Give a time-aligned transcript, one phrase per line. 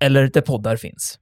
[0.00, 1.18] eller där poddar finns.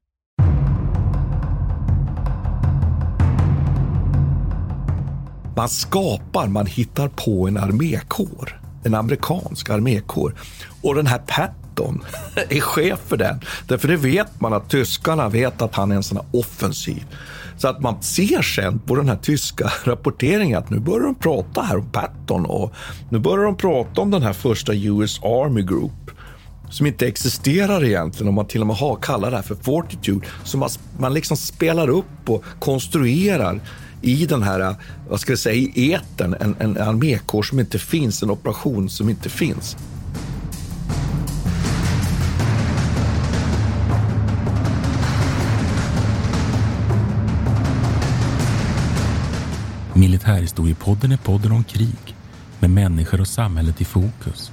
[5.56, 8.60] Man skapar, man hittar på en armékår.
[8.84, 10.34] En amerikansk armékår.
[10.82, 12.04] Och den här Patton
[12.48, 13.40] är chef för den.
[13.68, 17.06] Därför det vet man att tyskarna vet att han är en sån här offensiv.
[17.56, 21.62] Så att man ser sen på den här tyska rapporteringen att nu börjar de prata
[21.62, 22.72] här om Patton och
[23.10, 26.07] nu börjar de prata om den här första US Army Group
[26.70, 30.26] som inte existerar egentligen om man till och med har, kallar det här för Fortitude.
[30.44, 33.60] Som man, man liksom spelar upp och konstruerar
[34.02, 34.74] i den här,
[35.08, 39.08] vad ska jag säga, i eten en, en armékår som inte finns, en operation som
[39.08, 39.76] inte finns.
[49.94, 52.16] Militärhistoriepodden är podden om krig
[52.60, 54.52] med människor och samhället i fokus.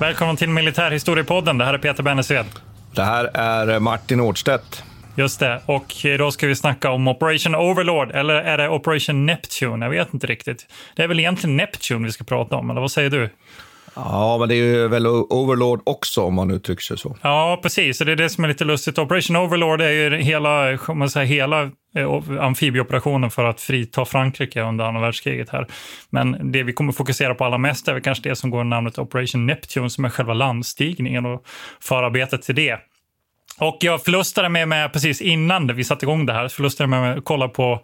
[0.00, 1.58] Välkommen till Militärhistoriepodden.
[1.58, 2.46] Det här är Peter Bennesved.
[2.94, 4.82] Det här är Martin Årdstedt.
[5.16, 5.62] Just det.
[5.66, 9.86] Och idag ska vi snacka om Operation Overlord, eller är det Operation Neptune?
[9.86, 10.66] Jag vet inte riktigt.
[10.96, 13.30] Det är väl egentligen Neptune vi ska prata om, eller vad säger du?
[13.94, 17.16] Ja, men det är ju väl Overlord också om man uttrycker sig så.
[17.22, 17.98] Ja, precis.
[17.98, 18.98] Det är det som är lite lustigt.
[18.98, 24.62] Operation Overlord är ju hela, man säger, hela eh, Eh, amfibieoperationen för att frita Frankrike
[24.62, 25.66] under andra världskriget här.
[26.10, 28.98] Men det vi kommer fokusera på allra mest är väl kanske det som går namnet
[28.98, 31.46] Operation Neptune som är själva landstigningen och
[31.80, 32.78] förarbetet till det.
[33.58, 37.18] Och jag förlustade mig med, precis innan vi satte igång det här, förlustade mig med
[37.18, 37.80] att kolla på,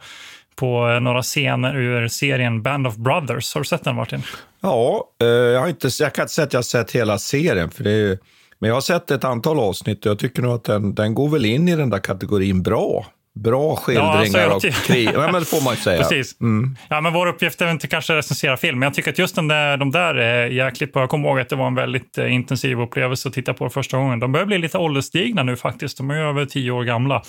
[0.57, 3.55] på eh, några scener ur serien Band of Brothers.
[3.55, 4.23] Har du sett den Martin?
[4.61, 7.71] Ja, eh, jag, har inte, jag kan inte säga att jag har sett hela serien,
[7.71, 8.19] för det är,
[8.59, 11.29] men jag har sett ett antal avsnitt och jag tycker nog att den, den går
[11.29, 13.07] väl in i den där kategorin bra.
[13.35, 15.11] Bra skildringar ja, alltså, av krig.
[15.15, 15.99] Ja, men det får man ju säga.
[16.03, 16.41] Precis.
[16.41, 16.77] Mm.
[16.89, 19.49] Ja, men vår uppgift är inte kanske recensera film, men jag tycker att just den
[19.49, 21.03] där, de där är jäkligt bra.
[21.03, 23.97] Jag kommer ihåg att det var en väldigt eh, intensiv upplevelse att titta på första
[23.97, 24.21] gången.
[24.21, 25.97] De börjar bli lite ålderstigna nu faktiskt.
[25.97, 27.23] De är över tio år gamla.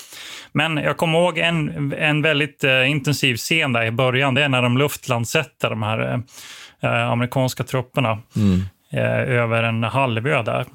[0.51, 4.33] Men jag kommer ihåg en, en väldigt eh, intensiv scen där i början.
[4.33, 6.19] Det är när de luftlandsätter de här eh,
[6.89, 8.61] eh amerikanska trupperna mm.
[8.91, 10.65] eh, över en halvö där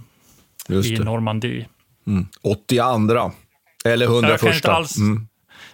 [0.85, 1.67] i Normandie.
[2.07, 2.27] Mm.
[2.43, 3.31] 82
[3.85, 4.65] eller 101.
[4.65, 4.99] Alls...
[4.99, 5.29] Mm.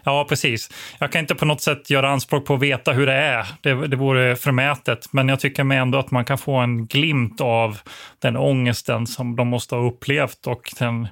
[0.07, 0.71] Ja, precis.
[0.99, 3.47] Jag kan inte på något sätt göra anspråk på att veta hur det är.
[3.61, 5.13] Det, det vore förmätet.
[5.13, 7.79] Men jag tycker med ändå att man kan få en glimt av
[8.19, 11.09] den ångesten som de måste ha upplevt och den,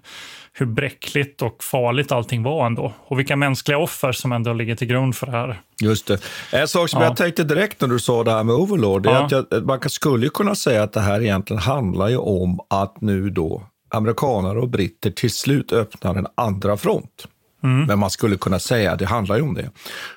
[0.53, 2.93] hur bräckligt och farligt allting var ändå.
[2.99, 5.61] Och vilka mänskliga offer som ändå ligger till grund för det här.
[5.83, 6.19] Just det.
[6.53, 7.09] En sak som ja.
[7.09, 9.11] jag tänkte direkt när du sa det här med Overlord, ja.
[9.11, 13.01] är att jag, man skulle kunna säga att det här egentligen handlar ju om att
[13.01, 13.63] nu då
[13.95, 17.27] amerikanare och britter till slut öppnar en andra front.
[17.63, 17.87] Mm.
[17.87, 19.71] Men man skulle kunna säga att det handlar ju om det.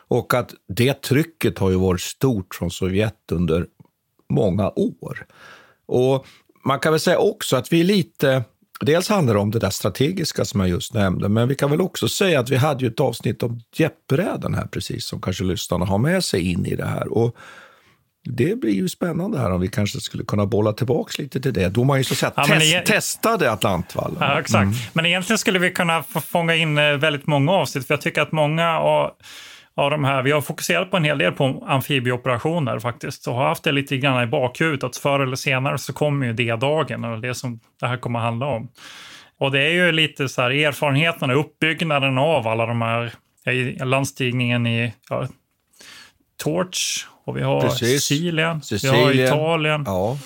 [0.07, 3.65] Och att det trycket har ju varit stort från Sovjet under
[4.29, 5.25] många år.
[5.85, 6.25] Och
[6.65, 8.43] man kan väl säga också att vi lite
[8.81, 11.81] Dels handlar det om det där strategiska som jag just nämnde, men vi kan väl
[11.81, 15.85] också säga att vi hade ju ett avsnitt om jeppbrädan här precis, som kanske lyssnarna
[15.85, 17.07] har med sig in i det här.
[17.07, 17.35] Och
[18.29, 21.69] det blir ju spännande här om vi kanske skulle kunna bolla tillbaka lite till det.
[21.69, 24.17] Då man ju så att ja, test, e testade Atlantvallen.
[24.19, 24.63] Ja, exakt.
[24.63, 24.75] Mm.
[24.93, 28.31] Men egentligen skulle vi kunna fånga in eh, väldigt många avsnitt, för jag tycker att
[28.31, 29.11] många av,
[29.75, 33.47] av de här, vi har fokuserat på en hel del på amfibieoperationer faktiskt och har
[33.47, 37.21] haft det lite grann i bakhuvudet att förr eller senare så kommer ju D-dagen och
[37.21, 38.69] det som det här kommer handla om.
[39.39, 43.13] Och det är ju lite så här erfarenheterna, uppbyggnaden av alla de här,
[43.85, 45.27] landstigningen i ja,
[46.43, 48.03] Torch och vi har Precis.
[48.03, 49.83] Sicilien, Sicilien, vi har Italien.
[49.85, 50.17] Ja.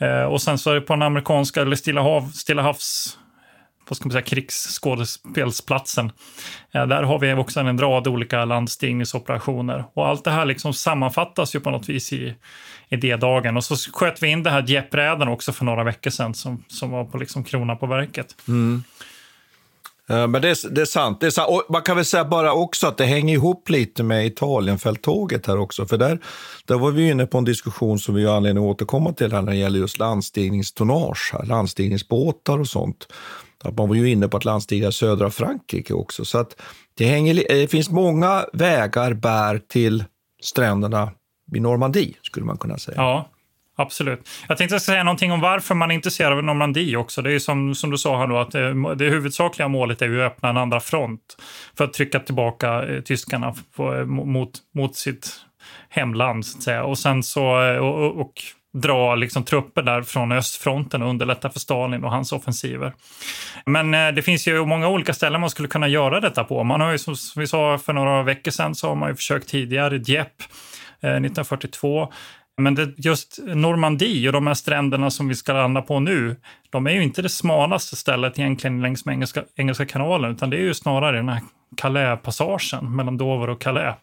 [0.00, 3.18] Eh, och sen så är det på den amerikanska, eller Stilla, hav, Stilla havs
[3.90, 6.12] vad ska man säga, krigsskådespelsplatsen.
[6.72, 9.84] Eh, där har vi också en rad olika landstigningsoperationer.
[9.94, 12.34] Och allt det här liksom sammanfattas ju på något vis i,
[12.88, 13.56] i D-dagen.
[13.56, 16.90] Och så sköt vi in det här jeppräden också för några veckor sedan som, som
[16.90, 18.36] var på liksom krona på verket.
[18.48, 18.84] Mm.
[20.10, 21.20] Eh, men det är, det är, sant.
[21.20, 21.48] det är sant.
[21.50, 25.58] Och man kan väl säga bara också att det hänger ihop lite med Italienfälttåget här
[25.58, 25.86] också.
[25.86, 26.18] För där,
[26.64, 29.42] där var vi inne på en diskussion som vi har anledning att återkomma till här
[29.42, 33.12] när det gäller just landstigningstonnage, här, landstigningsbåtar och sånt.
[33.64, 36.24] Att man var ju inne på att landstiga södra Frankrike också.
[36.24, 36.60] Så att
[36.94, 40.04] det, hänger, det eh, finns många vägar bär till
[40.42, 41.10] stränderna
[41.56, 42.96] i Normandie, skulle man kunna säga.
[42.96, 43.30] Ja,
[43.80, 44.28] absolut.
[44.48, 47.22] Jag tänkte säga någonting om varför man är intresserad av Normandie också.
[47.22, 50.06] Det är som, som du sa här då, att eh, det, det huvudsakliga målet är
[50.06, 51.36] ju att öppna en andra front
[51.76, 55.32] för att trycka tillbaka eh, tyskarna på, eh, mot, mot sitt
[55.88, 56.84] hemland, så att säga.
[56.84, 57.44] Och sen så,
[57.80, 58.32] och, och
[58.72, 62.92] dra liksom trupper där från östfronten och underlätta för Stalin och hans offensiver.
[63.66, 66.64] Men eh, det finns ju många olika ställen man skulle kunna göra detta på.
[66.64, 69.48] Man har ju som vi sa för några veckor sedan så har man ju försökt
[69.48, 70.44] tidigare, Dieppe
[71.00, 72.12] eh, 1942.
[72.60, 76.36] Men det, just Normandie och de här stränderna som vi ska landa på nu,
[76.70, 80.56] de är ju inte det smalaste stället egentligen längs med Engelska, Engelska kanalen, utan det
[80.56, 81.40] är ju snarare den här
[81.76, 83.96] Calais-passagen mellan Dover och Calais.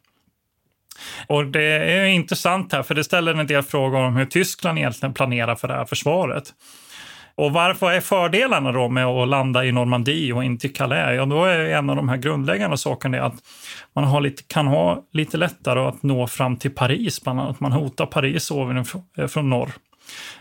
[1.28, 5.14] Och det är intressant här, för det ställer en del frågor om hur Tyskland egentligen
[5.14, 6.54] planerar för det här försvaret.
[7.38, 11.16] Och varför är fördelarna då med att landa i Normandie och inte i Calais?
[11.16, 13.36] Ja, då är en av de här grundläggande sakerna att
[13.96, 17.60] man har lite, kan ha lite lättare att nå fram till Paris, bland annat.
[17.60, 19.70] Man hotar Paris ovanifrån eh, från norr.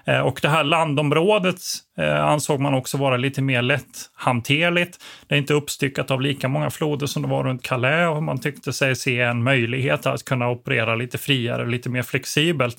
[0.04, 1.60] Eh, och det här landområdet
[1.98, 4.98] eh, ansåg man också vara lite mer lätthanterligt.
[5.26, 8.40] Det är inte uppstyckat av lika många floder som det var runt Calais och man
[8.40, 12.76] tyckte sig se en möjlighet att kunna operera lite friare, lite mer flexibelt.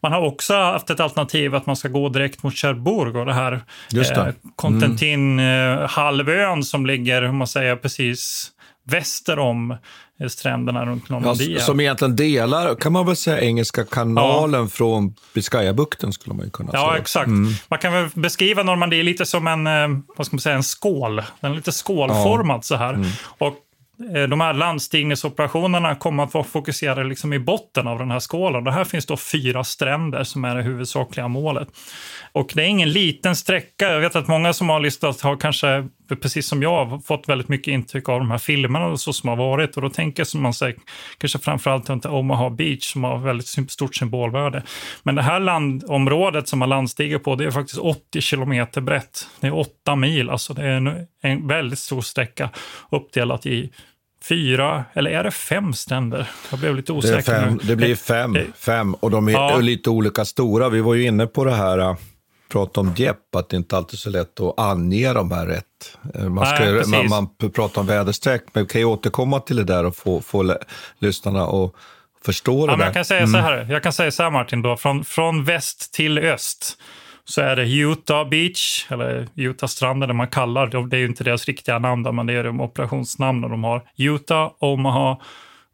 [0.00, 3.34] Man har också haft ett alternativ att man ska gå direkt mot Cherbourg och det
[3.34, 3.60] här
[3.90, 4.20] Just det.
[4.20, 6.62] Eh, Contentin-halvön mm.
[6.62, 8.52] som ligger, hur man säger, precis
[8.84, 9.76] väster om
[10.28, 11.54] stränderna runt Normandie.
[11.54, 14.68] Ja, som egentligen delar, kan man väl säga, Engelska kanalen ja.
[14.68, 16.82] från Biscayabukten skulle man ju kunna säga.
[16.82, 17.26] Ja, exakt.
[17.26, 17.52] Mm.
[17.68, 21.22] Man kan väl beskriva Normandie lite som en, eh, vad ska man säga, en skål.
[21.40, 22.62] Den är lite skålformad ja.
[22.62, 22.94] så här.
[22.94, 23.08] Mm.
[23.38, 23.54] Och
[24.16, 28.64] eh, de här landstigningsoperationerna kommer att vara fokuserade liksom i botten av den här skålen.
[28.64, 31.68] Det här finns då fyra stränder som är det huvudsakliga målet.
[32.32, 33.92] Och det är ingen liten sträcka.
[33.92, 37.72] Jag vet att många som har lyssnat har kanske, precis som jag, fått väldigt mycket
[37.72, 39.76] intryck av de här filmerna så som har varit.
[39.76, 40.76] Och då tänker man sig
[41.18, 44.62] kanske framförallt runt Omaha Beach som har väldigt stort symbolvärde.
[45.02, 49.28] Men det här landområdet som man landstiger på, det är faktiskt 80 kilometer brett.
[49.40, 52.50] Det är åtta mil, alltså det är en, en väldigt stor sträcka
[52.90, 53.70] uppdelat i
[54.28, 56.30] fyra, eller är det fem stränder?
[56.50, 59.58] Jag blev lite osäker det, fem, det blir fem, fem och de är ja.
[59.58, 60.68] lite olika stora.
[60.68, 61.96] Vi var ju inne på det här
[62.52, 65.98] prata om Jepp, att det inte alltid är så lätt att ange de här rätt.
[66.14, 69.56] Eh, man, ska, Nej, man, man pratar om väderstreck, men vi kan ju återkomma till
[69.56, 70.56] det där och få, få
[70.98, 71.72] lyssnarna att
[72.24, 72.84] förstå det ja, där.
[72.84, 73.32] jag, kan säga mm.
[73.32, 76.78] så här, jag kan säga så här Martin, då, från, från väst till öst
[77.24, 80.96] så är det Utah Beach, eller Utah-stranden, det man kallar det.
[80.96, 83.82] är ju inte deras riktiga namn, men det är de operationsnamnen de har.
[83.96, 85.18] Utah, Omaha,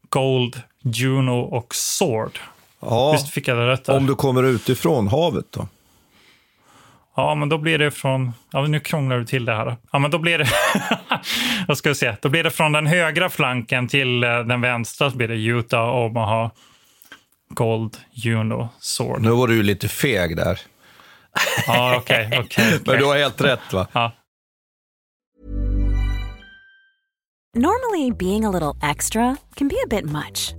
[0.09, 2.39] Gold, Juno och Sword.
[2.79, 3.97] Ja, Visst fick jag det rätt där?
[3.97, 5.67] Om du kommer utifrån havet då?
[7.19, 8.33] Ja, men då blir det från...
[8.51, 9.77] Ja, nu krånglar du till det här.
[9.91, 10.47] Ja, men då blir det...
[11.67, 12.15] Vad ska vi se?
[12.21, 15.11] Då blir det från den högra flanken till eh, den vänstra.
[15.11, 16.51] Så blir det Utah, Omaha,
[17.49, 19.21] Gold, Juno, Sword.
[19.21, 20.59] Nu var du ju lite feg där.
[21.67, 22.27] Ja, okej.
[22.27, 22.79] Okay, okay, okay.
[22.85, 23.87] Men du har helt rätt, va?
[23.91, 24.11] Ja.
[27.55, 30.58] Normally, being a little extra can be a bit much.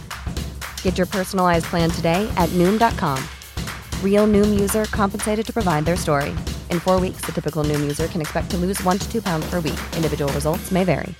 [0.83, 3.17] Get your personalized plan today at Noom.com.
[4.03, 6.29] Real Noom user compensated to provide their story.
[6.69, 9.49] In four weeks, the typical Noom user can expect to lose one to two pounds
[9.49, 9.79] per week.
[9.95, 11.15] Individual results may vary.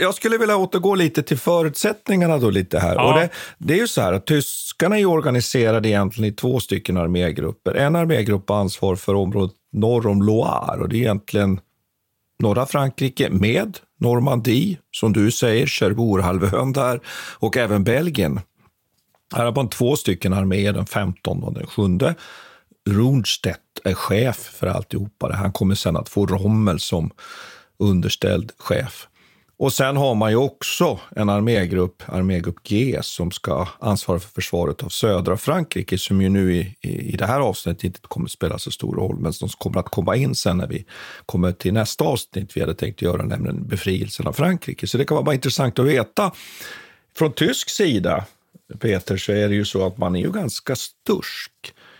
[0.00, 2.94] Jag skulle vilja återgå lite till förutsättningarna då lite här.
[2.94, 3.08] Ja.
[3.08, 6.96] Och det, det är ju så här att tyskarna är organiserade egentligen i två stycken
[6.96, 7.74] armégrupper.
[7.74, 11.60] En armégrupp har ansvar för området norr om Loire och det är egentligen
[12.40, 17.00] norra Frankrike med Normandie, som du säger, Cherbourghalvön där
[17.38, 18.40] och även Belgien.
[19.34, 21.82] Här har man två stycken arméer, den 15 och den 7.
[22.88, 25.32] Rundstedt är chef för alltihopa.
[25.32, 27.10] Han kommer sen att få Rommel som
[27.78, 29.08] underställd chef.
[29.60, 34.82] Och sen har man ju också en armégrupp, armégrupp G, som ska ansvara för försvaret
[34.82, 38.58] av södra Frankrike, som ju nu i, i det här avsnittet inte kommer att spela
[38.58, 40.84] så stor roll, men som kommer att komma in sen när vi
[41.26, 44.86] kommer till nästa avsnitt vi hade tänkt göra, nämligen befrielsen av Frankrike.
[44.86, 46.32] Så det kan vara intressant att veta.
[47.16, 48.24] Från tysk sida,
[48.80, 51.52] Peter, så är det ju så att man är ju ganska stursk.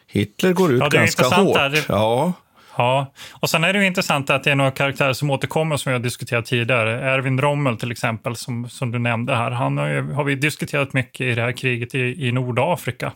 [0.06, 1.56] Hitler går ut Ja, ganska hårt.
[1.56, 2.32] Det- Ja,
[2.76, 5.90] Ja, och sen är det ju intressant att det är några karaktärer som återkommer som
[5.90, 7.10] vi har diskuterat tidigare.
[7.10, 9.50] Erwin Rommel till exempel, som, som du nämnde här.
[9.50, 13.12] Han har, ju, har vi diskuterat mycket i det här kriget i, i Nordafrika.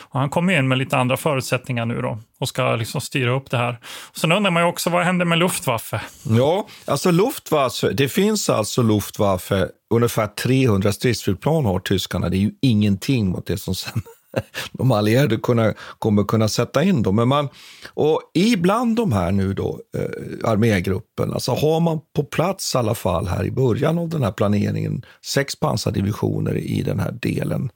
[0.00, 3.50] Och han kommer in med lite andra förutsättningar nu då och ska liksom styra upp
[3.50, 3.78] det här.
[4.10, 6.00] Och sen undrar man ju också, vad händer med Luftwaffe?
[6.22, 12.28] Ja, alltså Luftwaffe, det finns alltså Luftwaffe, ungefär 300 stridsflygplan har tyskarna.
[12.28, 14.02] Det är ju ingenting mot det som sen
[14.72, 17.02] de allierade kunna, kommer kunna sätta in.
[17.02, 17.16] Dem.
[17.16, 17.48] Men man,
[17.94, 22.94] och ibland de här nu då, eh, armégruppen, alltså har man på plats i alla
[22.94, 27.70] fall här i början av den här planeringen sex pansardivisioner i den här delen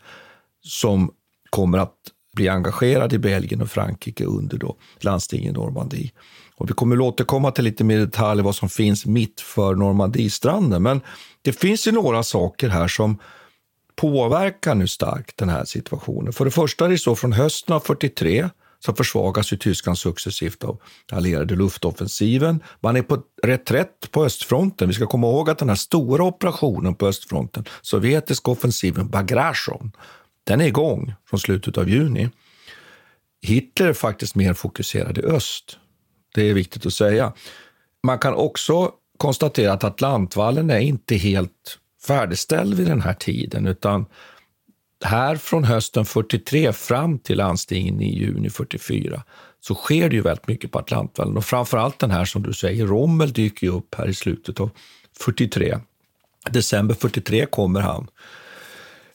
[0.64, 1.10] som
[1.50, 1.94] kommer att
[2.36, 6.10] bli engagerad i Belgien och Frankrike under då landstinget i Normandie.
[6.56, 10.82] Och vi kommer att återkomma till lite mer detalj vad som finns mitt för Normandiestranden.
[10.82, 11.00] Men
[11.42, 13.18] det finns ju några saker här som
[13.96, 16.32] påverkar nu starkt den här situationen.
[16.32, 18.48] För det första är det så från hösten av 43
[18.84, 20.80] så försvagas ju Tyskland successivt av
[21.12, 22.62] allierade luftoffensiven.
[22.80, 24.88] Man är på reträtt på östfronten.
[24.88, 29.92] Vi ska komma ihåg att den här stora operationen på östfronten, sovjetiska offensiven Bagration,
[30.44, 32.28] den är igång från slutet av juni.
[33.42, 35.78] Hitler är faktiskt mer fokuserad i öst.
[36.34, 37.32] Det är viktigt att säga.
[38.02, 44.06] Man kan också konstatera att Atlantvallen är inte helt färdigställd vid den här tiden, utan
[45.04, 49.22] här från hösten 43 fram till landstingen i juni 44
[49.60, 52.52] så sker det ju väldigt mycket på Atlantvallen och framför allt den här som du
[52.52, 54.70] säger, Rommel dyker ju upp här i slutet av
[55.18, 55.78] 43.
[56.50, 58.08] December 43 kommer han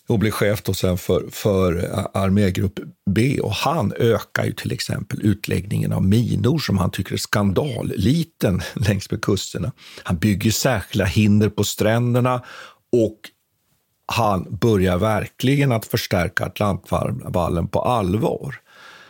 [0.08, 2.80] och blir chef då sen för, för armégrupp
[3.10, 3.40] B.
[3.42, 9.12] Och han ökar ju till exempel utläggningen av minor som han tycker är skandalliten längs
[9.12, 9.72] med kusterna.
[10.04, 12.44] Han bygger särskilda hinder på stränderna
[12.92, 13.20] och
[14.06, 18.56] han börjar verkligen att förstärka Atlantvallen på allvar.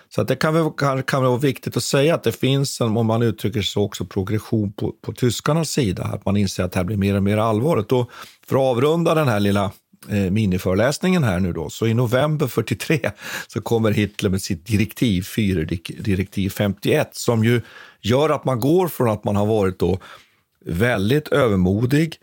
[0.10, 2.98] Så att det kan väl, kan, kan vara viktigt att säga att det finns, en,
[2.98, 6.04] om man uttrycker sig så, också progression på, på tyskarnas sida.
[6.04, 7.92] Att man inser att det här blir mer och mer allvarligt.
[7.92, 8.12] Och
[8.48, 9.72] för att avrunda den här lilla
[10.10, 13.00] eh, miniföreläsningen här nu då, så i november 43
[13.48, 15.64] så kommer Hitler med sitt direktiv 4,
[16.00, 17.62] direktiv 51, som ju
[18.02, 20.00] gör att man går från att man har varit då
[20.66, 22.16] väldigt övermodig,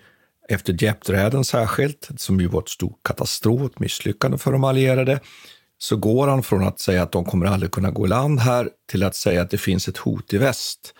[0.48, 5.20] efter Djepträden särskilt, som ju var ett stort katastrof, ett misslyckande för de allierade,
[5.78, 8.68] så går han från att säga att de kommer aldrig kunna gå i land här
[8.90, 10.94] till att säga att det finns ett hot i väst.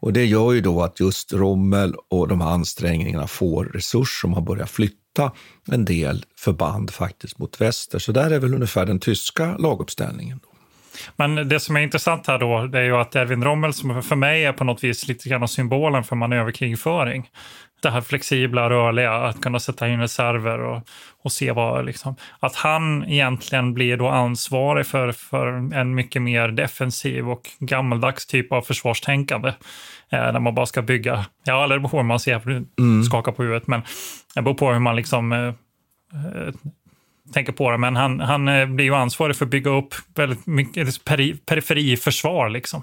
[0.00, 4.30] Och det gör ju då att just Rommel och de här ansträngningarna får resurser som
[4.30, 5.32] man börjar flytta
[5.66, 7.98] en del förband faktiskt mot väster.
[7.98, 10.40] Så där är väl ungefär den tyska laguppställningen.
[11.16, 14.16] Men det som är intressant här då, det är ju att Erwin Rommel, som för
[14.16, 17.30] mig är på något vis lite grann symbolen för manöverkrigföring.
[17.82, 20.82] Det här flexibla, rörliga, att kunna sätta in reserver och,
[21.22, 26.48] och se vad, liksom, att han egentligen blir då ansvarig för, för en mycket mer
[26.48, 29.48] defensiv och gammaldags typ av försvarstänkande.
[30.12, 32.40] Eh, där man bara ska bygga, ja, eller det beror på hur man ser,
[32.78, 33.04] Mm.
[33.04, 33.82] skakar på huvudet, men
[34.34, 35.38] det beror på hur man liksom eh,
[36.14, 36.54] eh,
[37.32, 40.46] tänker på det, men han, han eh, blir ju ansvarig för att bygga upp väldigt
[40.46, 42.48] mycket peri, periferiförsvar.
[42.48, 42.82] Liksom.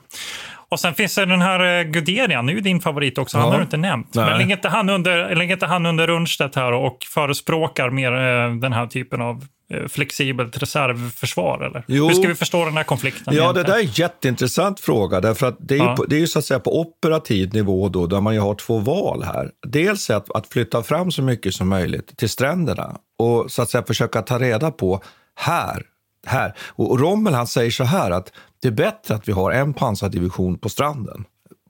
[0.70, 3.52] Och sen finns det den här eh, Guderian, nu är din favorit också, han Ja.
[3.52, 4.16] har du inte nämnt.
[4.16, 4.26] Nej.
[4.30, 8.52] Men ligger inte han under, ligger inte han under Rundstedt här och förespråkar mer eh,
[8.56, 9.46] den här typen av
[9.88, 11.66] flexibelt reservförsvar?
[11.66, 11.84] Eller?
[11.88, 12.08] Jo.
[12.08, 13.34] Hur ska vi förstå den här konflikten?
[13.36, 13.66] Ja, det egentligen?
[13.68, 15.22] där är en jätteintressant fråga.
[15.22, 15.96] Därför att det, är Ja.
[15.96, 18.56] på, det är ju så att säga på operativ nivå då, där man ju har
[18.56, 19.52] två val här.
[19.68, 23.84] Dels att, att flytta fram så mycket som möjligt till stränderna och så att säga
[23.84, 25.02] försöka ta reda på
[25.36, 25.84] här,
[26.26, 26.54] här.
[26.60, 28.32] Och, och Rommel han säger så här att
[28.62, 31.24] det är bättre att vi har en pansardivision på stranden,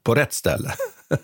[0.04, 0.72] på rätt ställe,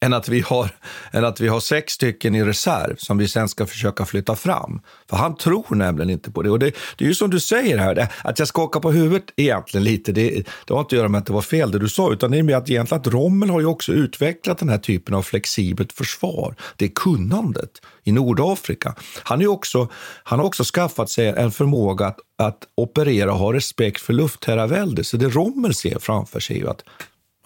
[0.00, 0.70] än att, vi har,
[1.12, 4.80] än att vi har sex stycken i reserv som vi sen ska försöka flytta fram.
[5.10, 6.50] För han tror nämligen inte på det.
[6.50, 9.84] Och det, det är ju som du säger här, att jag skakar på huvudet egentligen
[9.84, 12.12] lite, det, det har inte att göra med att det var fel det du sa,
[12.12, 15.14] utan det är med att egentligen att Rommel har ju också utvecklat den här typen
[15.14, 16.54] av flexibelt försvar.
[16.76, 17.70] Det är kunnandet
[18.04, 18.94] i Nordafrika.
[19.22, 19.88] Han, är också,
[20.22, 25.04] han har också skaffat sig en förmåga att, att operera och ha respekt för luftherravälde.
[25.04, 26.82] Så det Rommel ser framför sig är ju att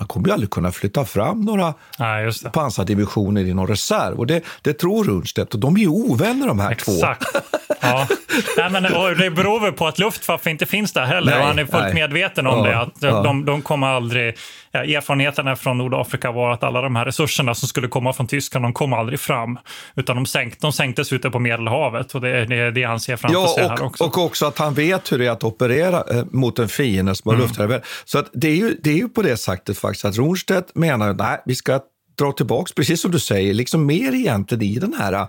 [0.03, 4.19] man kommer ju aldrig kunna flytta fram några Nej, pansardivisioner i någon reserv.
[4.19, 5.55] Och det, det tror Rundstedt.
[5.55, 7.23] Och de är ju ovänner de här Exakt.
[7.33, 7.39] två.
[7.81, 8.07] Ja.
[8.57, 8.83] Nej, men,
[9.19, 11.33] det beror väl på att Luftwaffe inte finns där heller.
[11.33, 11.95] Nej, och han är fullt nej.
[11.95, 12.79] medveten om ja, det.
[12.79, 13.23] Att ja.
[13.23, 14.37] de, de kommer aldrig...
[14.75, 18.65] Ja, erfarenheterna från Nordafrika var att alla de här resurserna som skulle komma från Tyskland,
[18.65, 19.59] de kom aldrig fram.
[19.97, 22.15] Utan de, sänkt, de sänktes ute på Medelhavet.
[22.15, 24.05] Och det är det han ser framför ja, sig och, här också.
[24.05, 27.29] Och också att han vet hur det är att operera eh, mot en fiende som
[27.29, 27.47] har mm.
[27.47, 27.87] luftherravälde.
[28.05, 31.09] Så att det, är ju, det är ju på det sättet faktiskt att Rundstedt menar
[31.09, 31.81] att vi ska
[32.19, 35.27] dra tillbaka, precis som du säger, liksom mer egentligen i den här eh,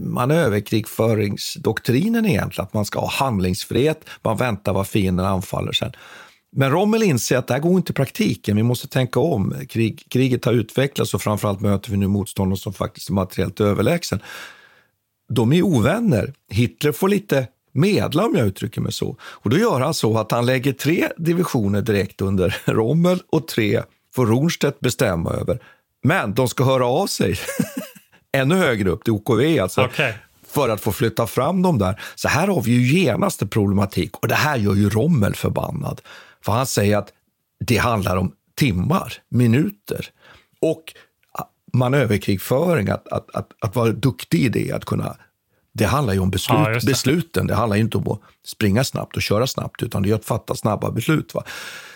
[0.00, 5.92] manöverkrigföringsdoktrinen egentligen, att man ska ha handlingsfrihet, man väntar vad fienden anfaller sen.
[6.50, 9.54] Men Rommel inser att det här går inte i praktiken, vi måste tänka om.
[9.68, 14.20] Krig, kriget har utvecklats och framförallt möter vi nu motståndare som faktiskt är materiellt överlägsen.
[15.28, 16.32] De är ovänner.
[16.50, 19.16] Hitler får lite medla om jag uttrycker mig så.
[19.20, 23.82] Och då gör han så att han lägger tre divisioner direkt under Rommel och tre
[24.14, 25.58] får Ronstedt bestämma över.
[26.02, 27.38] Men de ska höra av sig
[28.32, 29.84] ännu högre upp till OKV alltså.
[29.84, 30.12] Okay.
[30.46, 32.00] För att få flytta fram dem där.
[32.14, 36.00] Så här har vi ju genast en problematik och det här gör ju Rommel förbannad.
[36.44, 37.12] För han säger att
[37.60, 40.06] det handlar om timmar, minuter.
[40.60, 40.94] Och
[41.72, 45.16] manöverkrigföring, att, att, att, att vara duktig i det, att kunna
[45.78, 46.86] det handlar ju om beslut, ja, det.
[46.86, 47.46] besluten.
[47.46, 50.54] Det handlar inte om att springa snabbt och köra snabbt, utan det är att fatta
[50.54, 51.34] snabba beslut.
[51.34, 51.42] Va?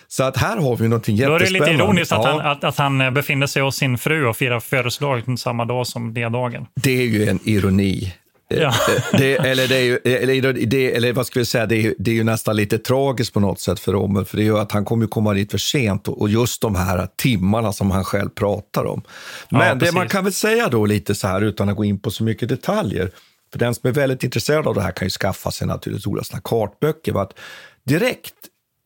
[0.09, 1.45] Så att här har vi någonting jättespännande.
[1.45, 4.27] Då är det lite ironiskt att, han, att, att han befinner sig hos sin fru
[4.27, 6.67] och firar födelsedag samma dag som det dagen.
[6.75, 8.13] Det är ju en ironi.
[8.49, 8.67] Ja.
[8.69, 11.95] Eh, det, eller, det är ju, eller, det, eller vad ska vi säga, det är,
[11.99, 14.73] det är ju nästan lite tragiskt på något sätt för Rommel, för det är att
[14.73, 18.29] han kommer komma dit för sent och, och just de här timmarna som han själv
[18.29, 19.03] pratar om.
[19.49, 21.99] Men ja, det man kan väl säga då lite så här utan att gå in
[21.99, 23.11] på så mycket detaljer,
[23.53, 26.41] för den som är väldigt intresserad av det här kan ju skaffa sig naturligtvis olika
[26.45, 27.23] kartböcker.
[27.23, 27.39] Att
[27.85, 28.35] direkt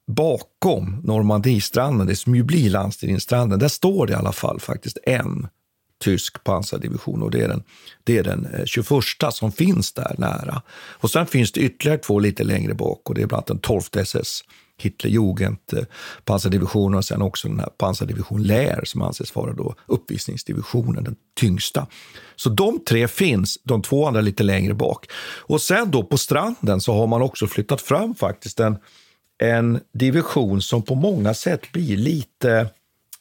[0.06, 5.48] bakom Normandiestranden, det som ju blir Landstingsstranden, där står det i alla fall faktiskt en
[6.04, 7.62] tysk pansardivision och det är den,
[8.04, 8.86] det är den eh, 21
[9.30, 10.62] som finns där nära.
[10.76, 13.58] Och sen finns det ytterligare två lite längre bak och det är bland annat den
[13.58, 14.40] 12 SS
[14.78, 15.84] Hitlerjugend, eh,
[16.24, 21.86] pansardivisionen och sen också den här pansardivision Lär som anses vara då uppvisningsdivisionen, den tyngsta.
[22.36, 25.06] Så de tre finns, de två andra lite längre bak.
[25.38, 28.78] Och sen då på stranden så har man också flyttat fram faktiskt en,
[29.38, 32.68] en division som på många sätt blir lite,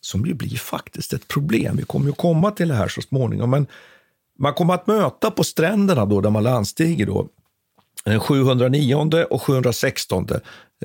[0.02, 1.78] som ju blir faktiskt ett problem.
[1.78, 3.68] Vi kommer ju komma till det här så småningom, men
[4.40, 7.28] man kommer att möta på stränderna då, där man landstiger då,
[8.06, 10.28] den 709 och 716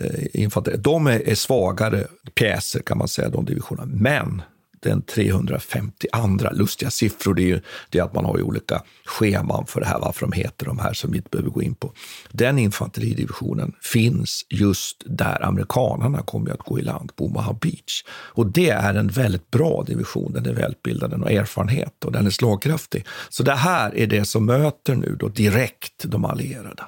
[0.01, 0.77] Eh, infanteri.
[0.77, 3.93] De är, är svagare pjäser kan man säga, de divisionerna.
[3.95, 4.43] Men
[4.83, 9.67] den 352 lustiga siffror, det är, ju, det är att man har ju olika scheman
[9.67, 11.93] för det här, varför de heter de här som vi inte behöver gå in på.
[12.33, 18.05] Den infanteridivisionen finns just där amerikanerna kommer att gå i land, på Omaha Beach.
[18.11, 22.27] Och det är en väldigt bra division, den är välutbildad, den har erfarenhet och den
[22.27, 23.07] är slagkraftig.
[23.29, 26.83] Så det här är det som möter nu då direkt de allierade.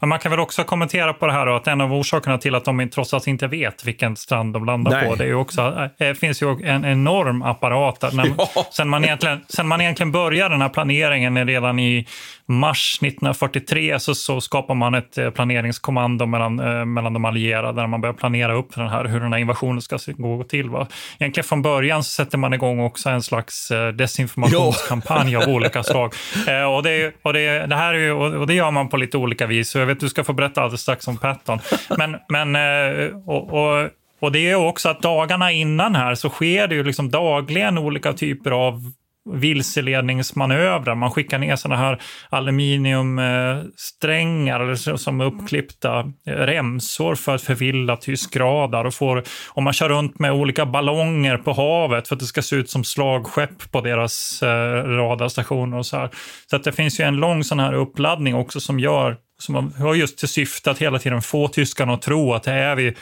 [0.00, 2.54] Men man kan väl också kommentera på det här då, att en av orsakerna till
[2.54, 5.08] att de trots allt inte vet vilken strand de landar Nej.
[5.08, 8.12] på, det är ju också, det eh, finns ju en enorm apparat där.
[8.12, 8.66] När, ja.
[8.72, 12.06] sen, man egentligen, sen man egentligen börjar den här planeringen redan i
[12.46, 17.86] mars 1943 så, så skapar man ett eh, planeringskommando mellan, eh, mellan de allierade där
[17.86, 20.70] man börjar planera upp den här, hur den här invasionen ska gå till.
[20.70, 20.86] Va?
[21.18, 26.06] Egentligen från början så sätter man igång också en slags desinformationskampanj av olika slag.
[26.76, 29.46] och, det, och, det, det här är ju, och det gör man på lite olika
[29.46, 31.58] vis så jag vet du ska få berätta alldeles strax om Patton.
[31.98, 33.88] Men, men eh, och, och,
[34.20, 38.12] och det är också att dagarna innan här så sker det ju liksom dagligen olika
[38.12, 38.92] typer av
[39.32, 40.94] vilseledningsmanövrar.
[40.94, 48.84] Man skickar ner sådana här aluminiumsträngar som uppklippta remsor för att förvilla tysk radar.
[48.84, 52.42] Och, får, och man kör runt med olika ballonger på havet för att det ska
[52.42, 55.78] se ut som slagskepp på deras eh, radarstationer.
[55.78, 56.10] Och så här.
[56.50, 59.94] så att det finns ju en lång sån här uppladdning också som gör som har
[59.94, 62.94] just till syfte att hela tiden få tyskarna att tro att det är vi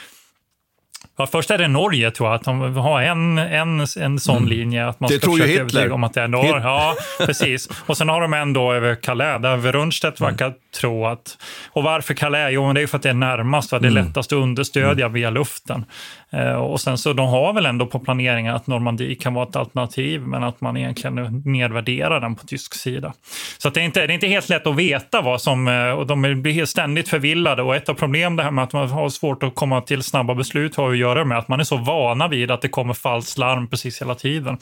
[1.17, 4.49] Ja, först är det Norge tror jag, att de har en, en, en sån mm.
[4.49, 4.87] linje.
[4.87, 5.91] Att man det ska tror ju Hitler.
[5.91, 6.59] Om att det är Norge.
[6.63, 7.69] Ja, precis.
[7.85, 10.31] Och sen har de en då över Calais, där Rundstedt mm.
[10.31, 11.37] verkar tro att...
[11.71, 12.53] Och varför Calais?
[12.53, 13.79] Jo, men det är för att det är närmast, va?
[13.79, 14.05] det är mm.
[14.05, 15.13] lättast att understödja mm.
[15.13, 15.85] via luften.
[16.33, 19.55] Eh, och sen så de har väl ändå på planeringen att Normandie kan vara ett
[19.55, 23.13] alternativ, men att man egentligen nedvärderar den på tysk sida.
[23.57, 26.07] Så det, är inte, det är inte helt lätt att veta vad som, eh, och
[26.07, 27.61] de blir ständigt förvillade.
[27.61, 30.35] Och ett av problemen det här med att man har svårt att komma till snabba
[30.35, 33.37] beslut har att göra med att man är så vana vid att det kommer falskt
[33.37, 34.57] larm precis hela tiden.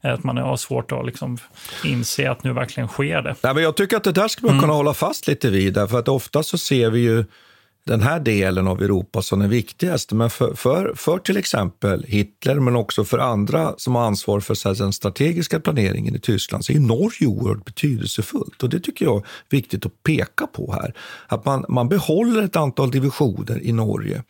[0.00, 1.38] Att man har svårt att liksom
[1.84, 3.34] inse att nu verkligen sker det.
[3.40, 4.76] Ja, men jag tycker att det där ska man kunna mm.
[4.76, 7.24] hålla fast lite vid, därför att ofta så ser vi ju
[7.86, 10.14] den här delen av Europa som den viktigaste.
[10.14, 14.78] Men för, för, för till exempel Hitler, men också för andra som har ansvar för
[14.78, 18.62] den strategiska planeringen i Tyskland, så är Norge oerhört betydelsefullt.
[18.62, 20.94] Och det tycker jag är viktigt att peka på här.
[21.26, 24.22] Att man, man behåller ett antal divisioner i Norge,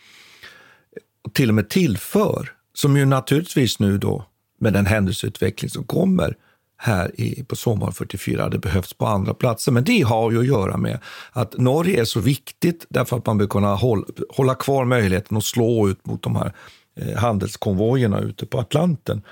[1.24, 4.24] och till och med tillför, som ju naturligtvis nu då
[4.60, 6.36] med den händelseutveckling som kommer
[6.76, 9.72] här i, på sommaren 44 hade behövts på andra platser.
[9.72, 10.98] Men det har ju att göra med
[11.32, 15.44] att Norge är så viktigt därför att man vill kunna hålla, hålla kvar möjligheten att
[15.44, 16.52] slå ut mot de här
[17.00, 19.22] eh, handelskonvojerna ute på Atlanten.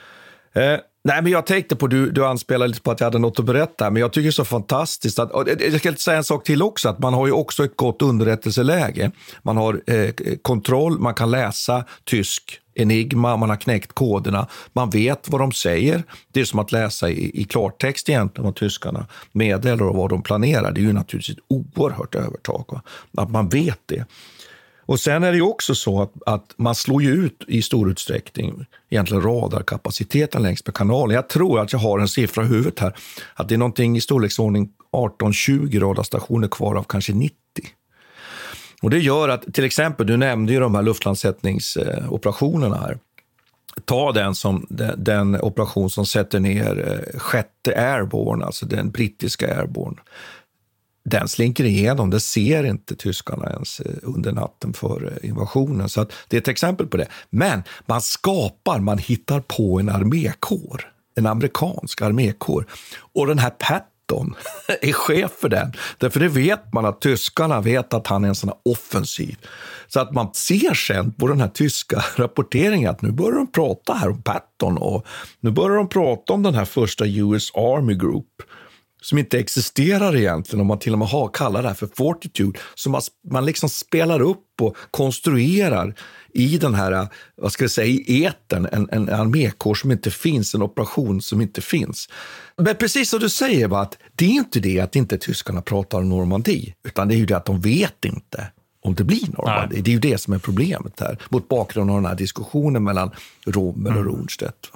[0.52, 3.38] Eh, Nej, men jag tänkte på, du, du anspelade lite på att jag hade något
[3.38, 6.24] att berätta, men jag tycker det är så fantastiskt att, eh, jag ska säga en
[6.24, 9.10] sak till också, att man har ju också ett gott underrättelseläge.
[9.42, 10.10] Man har eh,
[10.42, 16.02] kontroll, man kan läsa tysk enigma, man har knäckt koderna, man vet vad de säger.
[16.32, 20.22] Det är som att läsa i, i klartext egentligen vad tyskarna meddelar och vad de
[20.22, 20.72] planerar.
[20.72, 22.82] Det är ju naturligtvis ett oerhört övertag, va?
[23.22, 24.04] att man vet det.
[24.86, 27.90] Och sen är det ju också så att, att man slår ju ut i stor
[27.90, 31.14] utsträckning egentligen radarkapaciteten längs med kanalen.
[31.14, 32.96] Jag tror att jag har en siffra i huvudet här,
[33.34, 37.36] att det är någonting i storleksordning 18-20 radarstationer kvar av kanske 90.
[38.82, 42.98] Och det gör att, till exempel, du nämnde ju de här luftlandsättningsoperationerna här.
[43.84, 49.58] Ta den, som, den, den operation som sätter ner eh, sjätte Airborne, alltså den brittiska
[49.58, 49.96] Airborne
[51.04, 52.10] den slinker igenom.
[52.10, 55.88] Det ser inte tyskarna ens eh, under natten före eh, invasionen.
[55.88, 57.08] Så det är ett exempel på det.
[57.30, 60.92] Men man skapar, man hittar på en armékår.
[61.14, 62.66] En amerikansk armékår.
[63.12, 64.34] Och den här Patton
[64.82, 65.72] är chef för den.
[65.98, 69.36] Därför det vet man att tyskarna vet att han är en sån offensiv.
[69.88, 73.92] Så att man ser sen på den här tyska rapporteringen att nu börjar de prata
[73.92, 75.06] här om Patton och
[75.40, 78.26] nu börjar de prata om den här första US Army Group
[79.02, 82.58] som inte existerar egentligen, om man till och med har, kallar det här för fortitude,
[82.74, 85.94] som man, man liksom spelar upp och konstruerar
[86.34, 90.54] i den här, vad ska jag säga, i eten, en, en armékår som inte finns,
[90.54, 92.08] en operation som inte finns.
[92.56, 95.98] Men precis som du säger, va, att det är inte det att inte tyskarna pratar
[95.98, 98.46] om Normandie, utan det är ju det att de vet inte
[98.82, 99.74] om det blir Normandie.
[99.74, 99.82] Nej.
[99.82, 103.10] Det är ju det som är problemet här, mot bakgrund av den här diskussionen mellan
[103.46, 104.12] Rommel och mm.
[104.12, 104.70] Rundstedt.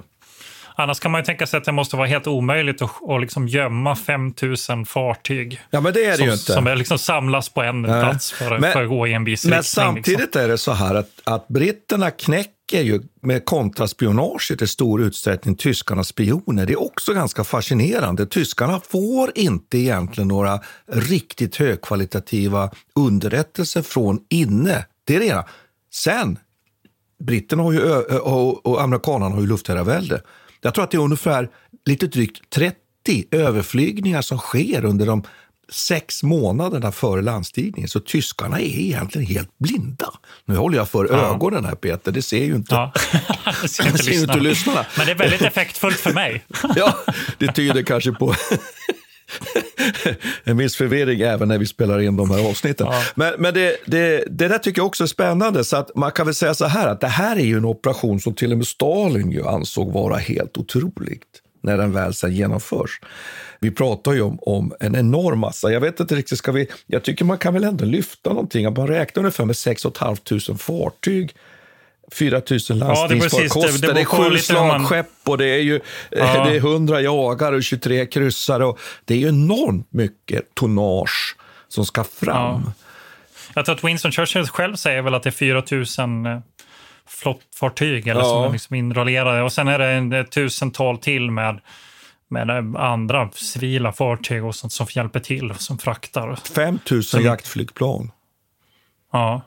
[0.78, 3.48] Annars kan man ju tänka sig att det måste vara helt omöjligt att, att liksom
[3.48, 4.34] gömma 5
[4.68, 5.60] 000 fartyg.
[5.70, 6.52] Ja, men det är det som, ju inte.
[6.52, 8.02] Som liksom samlas på en Nej.
[8.02, 10.42] plats för, men, för, att gå i en viss Men riktning, samtidigt liksom.
[10.42, 16.08] är det så här att, att britterna knäcker ju med kontraspionaget i stor utsträckning tyskarnas
[16.08, 16.66] spioner.
[16.66, 18.26] Det är också ganska fascinerande.
[18.26, 20.60] Tyskarna får inte egentligen några
[20.92, 24.84] riktigt högkvalitativa underrättelser från inne.
[25.04, 25.44] Det är det ena.
[25.94, 26.38] Sen,
[27.18, 27.80] britterna har ju,
[28.18, 30.20] och, och amerikanerna har ju luftherravälde.
[30.60, 31.48] Jag tror att det är ungefär
[31.86, 32.76] lite drygt 30
[33.30, 35.22] överflygningar som sker under de
[35.68, 37.88] sex månaderna före landstigningen.
[37.88, 40.10] Så tyskarna är egentligen helt blinda.
[40.44, 41.34] Nu håller jag för ja.
[41.34, 42.92] ögonen här Peter, det ser ju inte, ja.
[43.62, 44.86] det ser inte, ser inte lyssnarna.
[44.96, 46.44] Men det är väldigt effektfullt för mig.
[46.76, 46.98] ja,
[47.38, 48.34] det tyder kanske på
[50.44, 52.86] en viss förvirring även när vi spelar in de här avsnitten.
[52.90, 53.02] Ja.
[53.14, 55.64] Men, men det, det, det där tycker jag också är spännande.
[55.64, 58.20] Så att man kan väl säga så här att det här är ju en operation
[58.20, 63.00] som till och med Stalin ju ansåg vara helt otroligt när den väl sen genomförs.
[63.60, 65.72] Vi pratar ju om, om en enorm massa.
[65.72, 68.74] Jag vet inte riktigt, ska vi, jag tycker man kan väl ändå lyfta någonting.
[68.74, 71.34] Man räknar ungefär med 6 500 fartyg
[72.12, 72.42] 4 000
[72.78, 76.44] lastningsfarkoster, ja, det, det, är sju slagskepp och det är ju ja.
[76.44, 78.64] det är 100 jagare och 23 kryssare.
[78.64, 81.36] Och det är ju enormt mycket tonnage
[81.68, 82.62] som ska fram.
[82.66, 82.72] Ja.
[83.54, 85.62] Jag tror att Winston Churchill själv säger väl att det är 4
[85.98, 86.40] 000 eh,
[87.08, 88.26] flottfartyg eller ja.
[88.26, 89.42] som är liksom inrollerade.
[89.42, 91.60] Och sen är det ett tusental till med
[92.28, 96.36] med andra civila fartyg och sånt som hjälper till, som fraktar.
[96.54, 96.78] 5
[97.14, 98.10] 000 jaktflygplan.
[99.12, 99.42] Ja.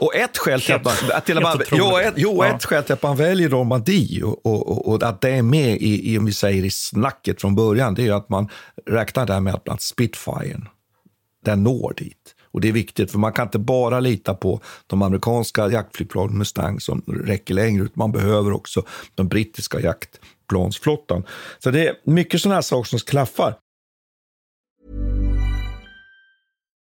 [0.00, 2.92] Och ett skäl till att man, till att man, jo, ett, jo, ett skäl till
[2.92, 6.32] att man väljer Normandie och, och, och, att det är med i, i, om vi
[6.32, 8.48] säger, i snacket från början, det är att man
[8.86, 10.60] räknar där med att Spitfire,
[11.44, 12.34] den når dit.
[12.52, 16.80] Och det är viktigt, för man kan inte bara lita på de amerikanska jaktflygplanen Mustang
[16.80, 18.82] som räcker längre, utan man behöver också
[19.14, 21.24] den brittiska jaktplansflottan.
[21.58, 23.54] Så det är mycket sådana här saker som klaffar.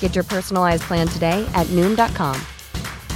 [0.00, 2.40] Get your personalized plan today at Noom.com.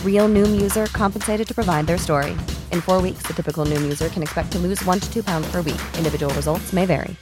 [0.04, 2.32] Real Noom user compensated to provide their story.
[2.72, 5.50] In four weeks, the typical Noom user can expect to lose one to two pounds
[5.50, 5.80] per week.
[5.96, 7.16] Individual results may vary.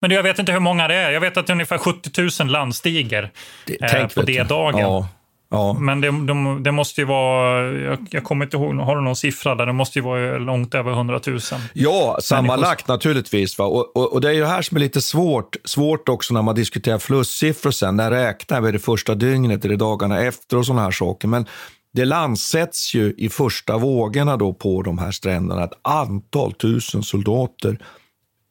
[0.00, 1.10] Men jag vet inte hur många det är.
[1.10, 3.30] Jag vet att det är ungefär 70 000 landstiger
[3.66, 4.80] det, eh, på D-dagen.
[4.80, 5.08] Ja.
[5.54, 5.76] Ja.
[5.80, 9.16] Men det, de, det, måste ju vara, jag, jag kommer inte ihåg, har du någon
[9.16, 9.66] siffra där?
[9.66, 11.40] Det måste ju vara långt över 100 000.
[11.72, 13.58] Ja, sammanlagt naturligtvis.
[13.58, 13.64] Va?
[13.64, 16.54] Och, och, och, det är ju här som är lite svårt, svårt också när man
[16.54, 17.96] diskuterar förlustsiffror sen.
[17.96, 21.28] När räknar vi det första dygnet eller dagarna efter och sådana här saker.
[21.28, 21.46] Men
[21.92, 27.78] det landsätts ju i första vågorna då på de här stränderna ett antal tusen soldater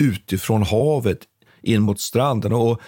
[0.03, 1.19] utifrån havet
[1.61, 2.53] in mot stranden.
[2.53, 2.81] Och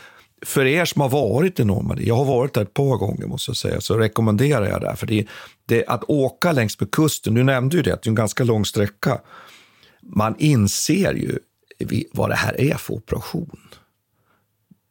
[0.45, 3.49] för er som har varit i Normandie, jag har varit där ett par gånger måste
[3.49, 4.95] jag säga, så rekommenderar jag det.
[4.95, 5.27] För det,
[5.65, 8.65] det, att åka längs med kusten, du nämnde ju det, det är en ganska lång
[8.65, 9.21] sträcka.
[10.01, 11.39] Man inser ju
[12.13, 13.59] vad det här är för operation.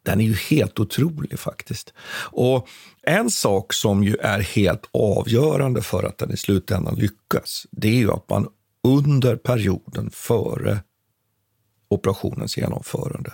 [0.02, 1.92] Den är ju helt otrolig faktiskt.
[2.18, 2.68] Och
[3.02, 7.98] en sak som ju är helt avgörande för att den i slutändan lyckas, det är
[7.98, 8.48] ju att man
[8.84, 10.78] under perioden före
[11.88, 13.32] operationens genomförande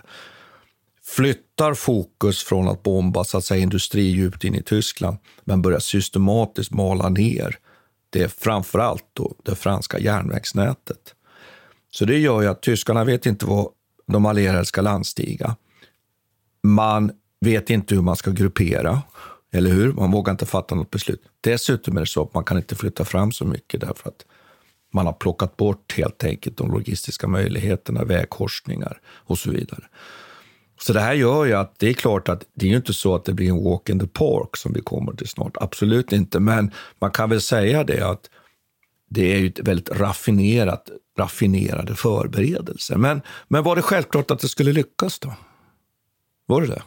[1.16, 5.78] flyttar fokus från att bomba så att säga, industri djupt in i Tyskland, men börjar
[5.78, 7.58] systematiskt mala ner
[8.10, 11.14] det framför allt då, det franska järnvägsnätet.
[11.90, 13.68] Så det gör ju att tyskarna vet inte vad
[14.06, 15.56] de allierade ska landstiga.
[16.62, 19.02] Man vet inte hur man ska gruppera,
[19.52, 19.92] eller hur?
[19.92, 21.22] Man vågar inte fatta något beslut.
[21.40, 24.24] Dessutom är det så att man kan inte flytta fram så mycket därför att
[24.92, 29.84] man har plockat bort helt enkelt de logistiska möjligheterna, vägkorsningar och så vidare.
[30.82, 33.14] Så det här gör ju att det är klart att det är ju inte så
[33.14, 35.56] att det blir en walk in the park som vi kommer till snart.
[35.60, 36.40] Absolut inte.
[36.40, 38.30] Men man kan väl säga det att
[39.10, 42.96] det är ju ett väldigt raffinerat, raffinerade förberedelser.
[42.96, 45.34] Men, men var det självklart att det skulle lyckas då?
[46.46, 46.82] Var det det?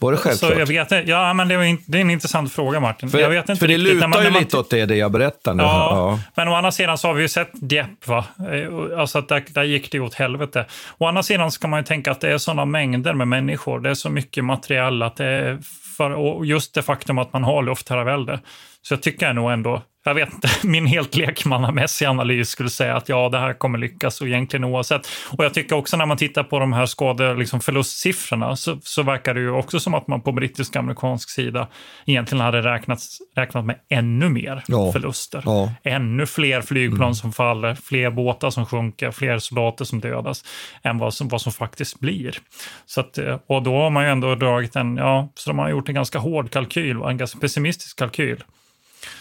[0.00, 0.52] Var det självklart?
[0.52, 3.10] Så jag vet, ja, men det, är en, det är en intressant fråga, Martin.
[3.10, 3.94] För, jag vet inte för det riktigt.
[3.94, 5.62] lutar man, ju man, lite åt det, det jag berättar nu.
[5.62, 8.24] Ja, ja, men å andra sidan så har vi ju sett Dieppe, va?
[8.52, 10.64] Eh, alltså att där, där gick det åt helvete.
[10.98, 13.80] Å andra sidan ska man ju tänka att det är sådana mängder med människor.
[13.80, 15.58] Det är så mycket material att det är
[15.96, 18.40] för, och just det faktum att man har luftherravälde.
[18.82, 23.08] Så jag tycker nog ändå jag vet inte, min helt lekmannamässiga analys skulle säga att
[23.08, 25.08] ja, det här kommer lyckas och egentligen oavsett.
[25.30, 29.02] Och jag tycker också när man tittar på de här skade, liksom förlustsiffrorna så, så
[29.02, 31.68] verkar det ju också som att man på brittisk amerikansk sida
[32.06, 32.98] egentligen hade räknat,
[33.36, 34.92] räknat med ännu mer ja.
[34.92, 35.42] förluster.
[35.44, 35.72] Ja.
[35.82, 37.14] Ännu fler flygplan mm.
[37.14, 40.44] som faller, fler båtar som sjunker, fler soldater som dödas
[40.82, 42.38] än vad som, vad som faktiskt blir.
[42.86, 45.68] Så att, eh, och då har man ju ändå dragit en, ja, så de har
[45.68, 48.44] gjort en ganska hård kalkyl, en ganska pessimistisk kalkyl.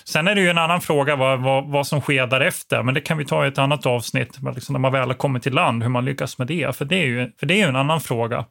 [0.10, 3.02] Sen är det ju en annan fråga vad, vad, vad, som sker därefter, men det
[3.02, 5.84] kan vi ta i ett annat avsnitt, liksom när man väl har kommit till land,
[5.84, 6.76] hur man lyckas med det.
[6.76, 8.46] För det är ju, för det är ju en annan fråga.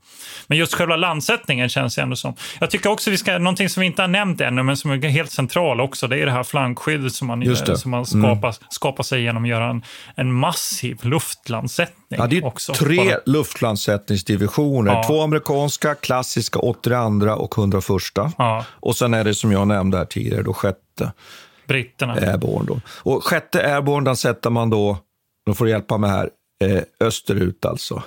[0.46, 2.34] Men just själva landsättningen känns ju ändå som...
[2.60, 5.08] Jag tycker också vi ska, någonting som vi inte har nämnt ännu, men som är
[5.08, 8.54] helt central också, det är det här flankskyddet som man, som man skapar, mm.
[8.68, 9.82] skapar sig genom att göra en,
[10.14, 12.20] en massiv luftlandsättning.
[12.20, 12.72] Ja, det är också.
[12.72, 13.18] tre Bara...
[13.26, 14.92] luftlandsättningsdivisioner.
[14.92, 15.04] Ja.
[15.06, 16.96] Två amerikanska, klassiska 82
[17.32, 17.84] och 101.
[18.38, 18.64] Ja.
[18.70, 21.12] Och sen är det som jag nämnde här tidigare, då sjätte
[21.68, 22.12] Britterna.
[22.12, 22.66] Airborne.
[22.66, 22.80] Då.
[23.02, 24.98] Och sjätte Airborne, den sätter man då,
[25.46, 26.28] då får du hjälpa mig här,
[26.64, 28.02] Eh, österut alltså.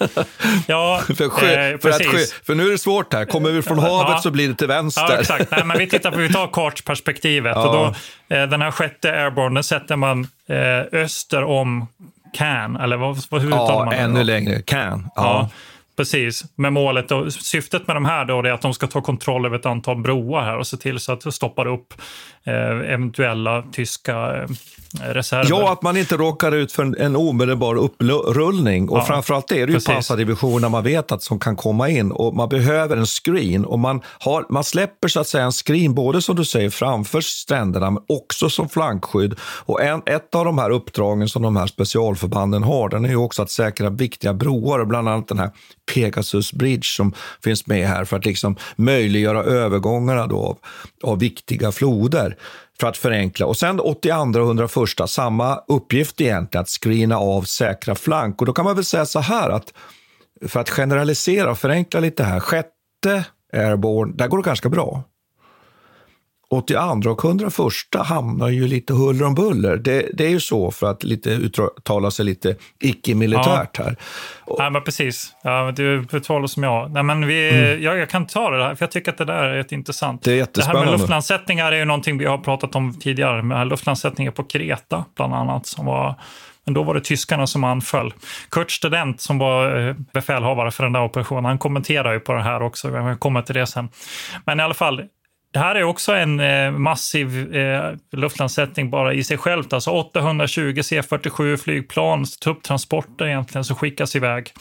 [0.66, 3.24] Ja, för, sjö, eh, för, att sjö, för nu är det svårt här.
[3.24, 4.18] Kommer vi från havet ja.
[4.18, 5.06] så blir det till vänster.
[5.08, 5.50] Ja, exakt.
[5.50, 7.52] Nej, men vi tittar på, vi tar kartperspektivet.
[7.56, 7.68] Ja.
[7.68, 7.84] Och då,
[8.36, 11.86] eh, den här sjätte Airborne, den sätter man eh, öster om
[12.34, 14.00] Can, eller vad, hur uttalar ja, man det?
[14.00, 14.62] ännu längre.
[14.62, 15.10] Can.
[15.14, 15.50] Ja.
[15.96, 19.46] Precis, med målet och syftet med de här då är att de ska ta kontroll
[19.46, 21.94] över ett antal broar här och se till så att stoppa stoppar upp
[22.44, 24.48] eh, eventuella tyska eh,
[25.02, 25.46] reserver.
[25.48, 28.88] Ja, att man inte råkar ut för en, en omedelbar upprullning.
[28.88, 32.36] Och ja, framförallt är det ju pansardivisioner man vet att som kan komma in och
[32.36, 33.64] man behöver en screen.
[33.64, 37.20] Och man, har, man släpper så att säga en screen både som du säger framför
[37.20, 39.34] stränderna men också som flankskydd.
[39.40, 43.16] Och en, ett av de här uppdragen som de här specialförbanden har den är ju
[43.16, 45.50] också att säkra viktiga broar, bland annat den här
[45.94, 47.12] Pegasus Bridge som
[47.44, 50.58] finns med här för att liksom möjliggöra övergångarna då av,
[51.02, 52.36] av viktiga floder
[52.80, 53.46] för att förenkla.
[53.46, 54.70] Och sen 82 och 101,
[55.06, 58.40] samma uppgift egentligen, att screena av säkra flank.
[58.40, 59.72] Och då kan man väl säga så här att
[60.48, 65.04] för att generalisera och förenkla lite här, sjätte Airborne, där går det ganska bra.
[66.50, 67.52] 82 och 101
[67.98, 69.76] hamnar ju lite huller om buller.
[69.76, 73.84] Det, det, är ju så, för att lite uttala sig lite icke-militärt ja.
[73.84, 73.96] här.
[74.44, 74.56] Och...
[74.58, 75.36] Nej, men precis.
[75.42, 76.90] Ja, du uttalar som jag.
[76.90, 77.82] Nej, men vi, mm.
[77.82, 80.22] jag, jag kan ta det där, för jag tycker att det där är ett intressant.
[80.22, 80.80] Det är jättespännande.
[80.80, 83.42] Det här med luftlandsättningar är ju någonting vi har pratat om tidigare.
[83.42, 86.14] Med luftlandsättningar på Kreta, bland annat, som var
[86.66, 88.14] men då var det tyskarna som anföll.
[88.50, 92.42] Kurt Student, som var eh, befälhavare för den där operationen, han kommenterar ju på det
[92.42, 92.90] här också.
[92.90, 93.88] Jag kommer till det sen.
[94.44, 95.02] Men i alla fall,
[95.56, 99.72] det här är också en eh, massiv eh, luftlandsättning bara i sig självt.
[99.72, 104.52] Alltså 820 C-47 flygplan, tupptransporter egentligen, som skickas iväg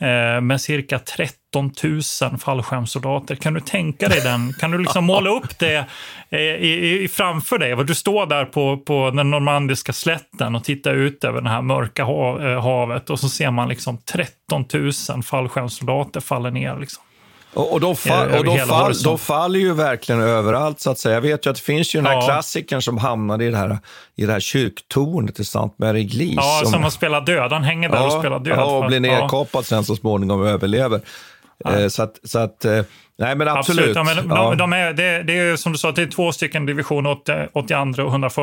[0.00, 1.72] eh, med cirka 13
[2.22, 3.34] 000 fallskärmssoldater.
[3.34, 4.52] Kan du tänka dig den?
[4.52, 5.86] Kan du liksom måla upp det
[6.30, 7.84] eh, i, i, framför dig?
[7.84, 12.04] Du står där på, på den normandiska slätten och tittar ut över det här mörka
[12.04, 16.78] hav, eh, havet och så ser man liksom 13 000 fallskärmssoldater falla ner.
[16.78, 17.04] Liksom.
[17.54, 21.14] Och, och, de, fall, och de, fall, de, faller ju verkligen överallt, så att säga.
[21.14, 22.26] Jag vet ju att det finns ju den här ja.
[22.26, 23.78] klassikern som hamnade i det här,
[24.16, 25.58] i det här kyrktornet i St.
[25.76, 26.34] Mary Glees.
[26.36, 27.52] Ja, som, som har spelat död.
[27.52, 28.58] Han hänger där ja, och spelar död.
[28.58, 29.62] Ja, och blir nerkapad ja.
[29.62, 31.00] sen så småningom och överlever.
[31.58, 31.78] Ja.
[31.78, 32.82] Eh, så att, så att eh,
[33.18, 33.96] Nej, men absolut.
[33.96, 34.16] absolut.
[34.16, 36.66] Ja, men de, de, är, det, det, är som du sa, det är två stycken
[36.66, 38.40] division 82 och 101.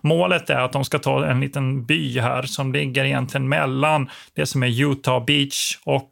[0.00, 4.46] Målet är att de ska ta en liten by här som ligger egentligen mellan det
[4.46, 6.10] som är Utah Beach och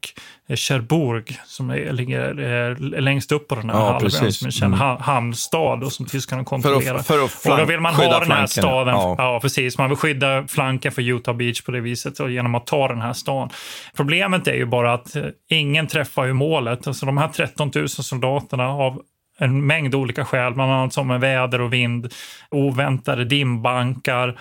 [0.48, 4.74] Cherbourg som är, ligger är, längst upp på den här ja, halvön som är en
[4.74, 4.96] mm.
[5.00, 6.98] hamnstad och som tyskarna kontrollerar.
[6.98, 8.94] För att, för att och då vill man ha den här staden.
[8.94, 9.14] Ja.
[9.18, 9.38] ja.
[9.42, 9.78] precis.
[9.78, 13.00] Man vill skydda flanken för Utah Beach på det viset och genom att ta den
[13.00, 13.50] här staden.
[13.96, 16.86] Problemet är ju bara att eh, ingen träffar ju målet.
[16.86, 19.02] Alltså de här 13 000 Liksom soldaterna av
[19.38, 22.12] en mängd olika skäl, bland annat som med väder och vind,
[22.50, 24.38] oväntade dimbankar,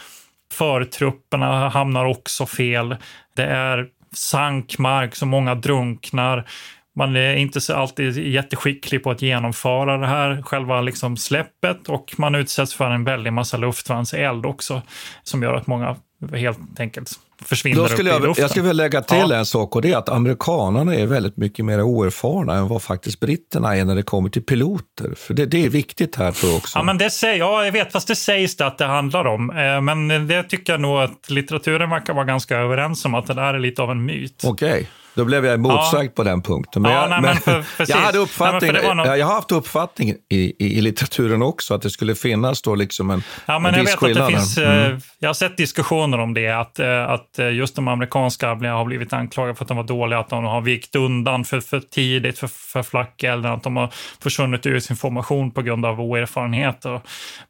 [0.53, 2.95] förtrupperna hamnar också fel.
[3.35, 6.47] Det är sankmark så många drunknar.
[6.95, 12.13] Man är inte så alltid jätteskicklig på att genomföra det här, själva liksom släppet och
[12.17, 14.81] man utsätts för en väldig massa luftvärnseld också
[15.23, 15.95] som gör att många
[16.33, 18.41] helt enkelt försvinner Då skulle upp jag, i luften.
[18.41, 19.35] Jag skulle vilja lägga till ja.
[19.35, 23.19] en sak och det är att amerikanerna är väldigt mycket mer oerfarna än vad faktiskt
[23.19, 25.15] britterna är när det kommer till piloter.
[25.15, 26.79] För det, det är viktigt här tror jag också.
[26.79, 29.49] Ja, men det säger, ja, jag vet, fast det sägs det att det handlar om.
[29.49, 33.33] Eh, men det tycker jag nog att litteraturen verkar vara ganska överens om att det
[33.33, 34.43] där är lite av en myt.
[34.45, 34.71] Okej.
[34.71, 34.85] Okay.
[35.15, 36.13] Då blev jag motsagd ja.
[36.15, 36.81] på den punkten.
[36.81, 39.07] Men, ja, jag, nej, men för, jag, hade uppfattning, nej, något...
[39.07, 43.09] jag har haft uppfattning i, i, i, litteraturen också, att det skulle finnas då liksom
[43.09, 45.01] en, ja, men en jag viss vet att det finns, eh, mm.
[45.19, 49.13] Jag har sett diskussioner om det, att, eh, att eh, just de amerikanska har blivit
[49.13, 52.47] anklagade för att de var dåliga, att de har vikt undan för, för tidigt för,
[52.47, 53.89] för flackelden, att de har
[54.23, 56.85] försvunnit ur sin formation på grund av oerfarenhet.
[56.85, 57.01] Och,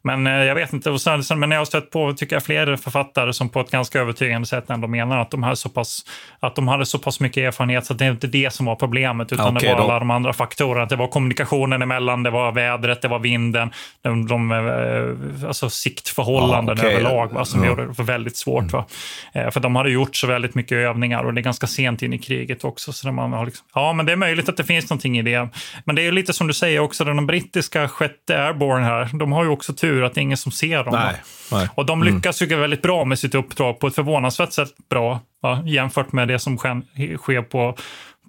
[0.02, 3.32] men jag vet inte, och sen, men jag har stött på tycker jag, fler författare
[3.32, 6.04] som på ett ganska övertygande sätt ändå menar att de, här så pass,
[6.40, 8.76] att de hade så pass mycket erfarenhet så att det är inte det som var
[8.76, 9.84] problemet, utan okay, det var då.
[9.84, 10.86] alla de andra faktorerna.
[10.86, 13.70] Det var kommunikationen emellan, det var vädret, det var vinden,
[14.02, 16.92] de, de, eh, alltså siktförhållanden ah, okay.
[16.92, 17.70] överlag va, som mm.
[17.70, 18.72] gjorde det väldigt svårt.
[18.72, 18.86] Va.
[19.32, 22.12] Eh, för de hade gjort så väldigt mycket övningar och det är ganska sent in
[22.12, 22.92] i kriget också.
[22.92, 25.48] Så man har liksom, ja, men det är möjligt att det finns någonting i det.
[25.84, 29.44] Men det är lite som du säger också, den brittiska sjätte Airborne här, de har
[29.44, 30.94] ju också tur att det är ingen som ser dem.
[30.94, 31.14] Nej,
[31.52, 31.68] nej.
[31.74, 32.14] Och de mm.
[32.14, 32.50] lyckas mm.
[32.50, 35.62] ju väldigt bra med sitt uppdrag på ett förvånansvärt sätt bra va?
[35.66, 37.76] jämfört med det som sker på,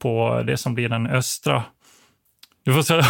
[0.01, 1.63] på det som blir den östra
[2.65, 3.05] du får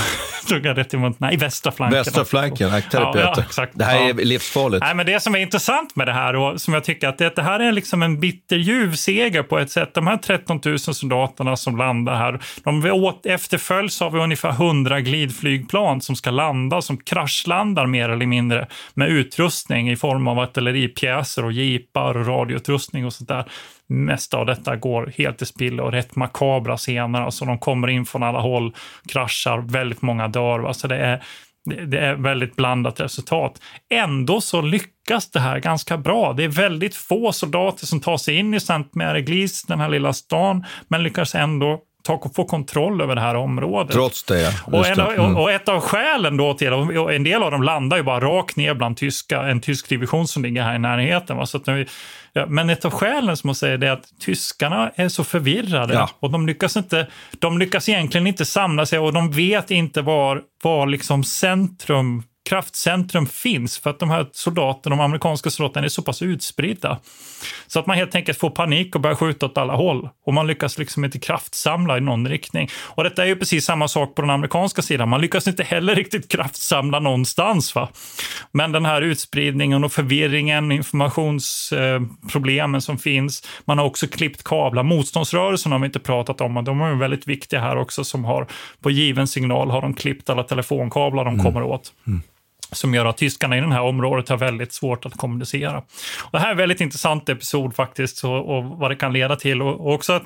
[0.48, 1.16] tugga rätt i munnen.
[1.18, 1.98] Nej, västra flanken.
[1.98, 3.72] Västra flanken, ja, ja, exakt.
[3.76, 4.84] Det här är livsfarligt.
[4.84, 7.36] Nej, men det som är intressant med det här och som jag tycker att det,
[7.36, 9.94] det här är liksom en bitterljuv seger på ett sätt.
[9.94, 16.16] De här 13 000 soldaterna som landar här, de efterföljs av ungefär 100 glidflygplan som
[16.16, 22.18] ska landa, som kraschlandar mer eller mindre med utrustning i form av artilleripjäser och jeepar
[22.18, 23.46] och radioutrustning och sånt där
[23.90, 27.22] mesta av detta går helt i spill och rätt makabra scener.
[27.22, 28.76] Alltså de kommer in från alla håll,
[29.08, 30.68] kraschar, väldigt många dör.
[30.68, 31.24] Alltså det är,
[31.86, 33.62] det är väldigt blandat resultat.
[33.90, 36.34] Ändå så lyckas det här ganska bra.
[36.34, 38.84] Det är väldigt få soldater som tar sig in i St.
[38.94, 43.36] Mary Glees, den här lilla stan, men lyckas ändå ta, få kontroll över det här
[43.36, 43.94] området.
[43.94, 45.38] Trots det, och, en, mm.
[45.38, 46.68] och, ett av skälen då till,
[47.12, 50.44] en del av dem landar ju bara rakt ner bland tyska, en tysk division som
[50.44, 51.38] ligger här i närheten.
[51.38, 51.46] Va?
[51.46, 51.88] Så att nu,
[52.34, 56.10] ja, men ett av skälen som man säger är att tyskarna är så förvirrade ja.
[56.20, 57.08] och de lyckas, inte,
[57.40, 63.26] de lyckas egentligen inte samla sig och de vet inte var, var liksom centrum kraftcentrum
[63.26, 67.00] finns för att de här soldaterna, de amerikanska soldaterna är så pass utspridda.
[67.68, 70.10] Så att man helt enkelt får panik och börjar skjuta åt alla håll.
[70.26, 72.70] Och man lyckas liksom inte kraftsamla i någon riktning.
[72.76, 75.10] Och detta är ju precis samma sak på den amerikanska sidan.
[75.10, 77.76] Man lyckas inte heller riktigt kraftsamla någonstans.
[77.76, 77.90] Va?
[78.52, 83.48] Men den här utspridningen och förvirringen, informationsproblemen som finns.
[83.66, 84.84] Man har också klippt kablar.
[84.84, 88.48] Motståndsrörelsen har vi inte pratat om, men de är väldigt viktiga här också som har
[88.82, 91.46] på given signal har de klippt alla telefonkablar de mm.
[91.46, 91.94] kommer åt.
[92.08, 92.22] Mm
[92.76, 95.78] som gör att tyskarna i det här området har väldigt svårt att kommunicera.
[96.22, 99.36] Och det här är en väldigt intressant episod faktiskt och, och vad det kan leda
[99.36, 99.62] till.
[99.62, 100.24] Och, och, också att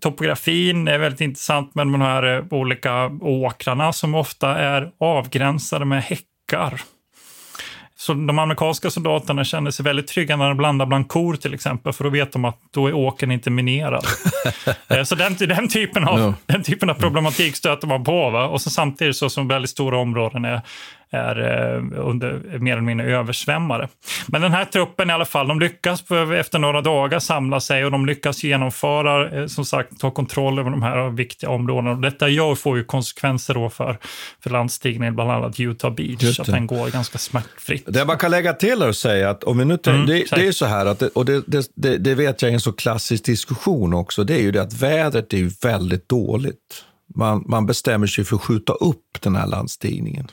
[0.00, 6.02] topografin är väldigt intressant med de här eh, olika åkrarna som ofta är avgränsade med
[6.02, 6.80] häckar.
[8.00, 11.92] Så de amerikanska soldaterna känner sig väldigt trygga när de blandar bland kor till exempel,
[11.92, 14.04] för då vet de att då är åkern inte minerad.
[14.88, 16.34] Eh, så den, den, typen av, no.
[16.46, 18.30] den typen av problematik stöter man på.
[18.30, 18.46] Va?
[18.46, 20.60] Och så samtidigt så som väldigt stora områden är
[21.10, 23.88] är eh, under, mer eller mindre översvämmade.
[24.26, 26.04] Men den här truppen i alla fall, de lyckas
[26.34, 30.70] efter några dagar samla sig och de lyckas genomföra, eh, som sagt, ta kontroll över
[30.70, 31.90] de här viktiga områdena.
[31.90, 33.98] Och detta gör, får ju konsekvenser då för,
[34.42, 37.84] för landstigningen, bland annat Utah Beach, att den går ganska smärtfritt.
[37.86, 40.52] Det man kan lägga till och säga att om vi nu mm, det, det, är
[40.52, 41.42] så här att, och det,
[41.74, 44.72] det, det vet jag är en så klassisk diskussion också, det är ju det att
[44.72, 46.84] vädret är väldigt dåligt.
[47.14, 50.28] Man, man bestämmer sig för att skjuta upp den här landstigningen.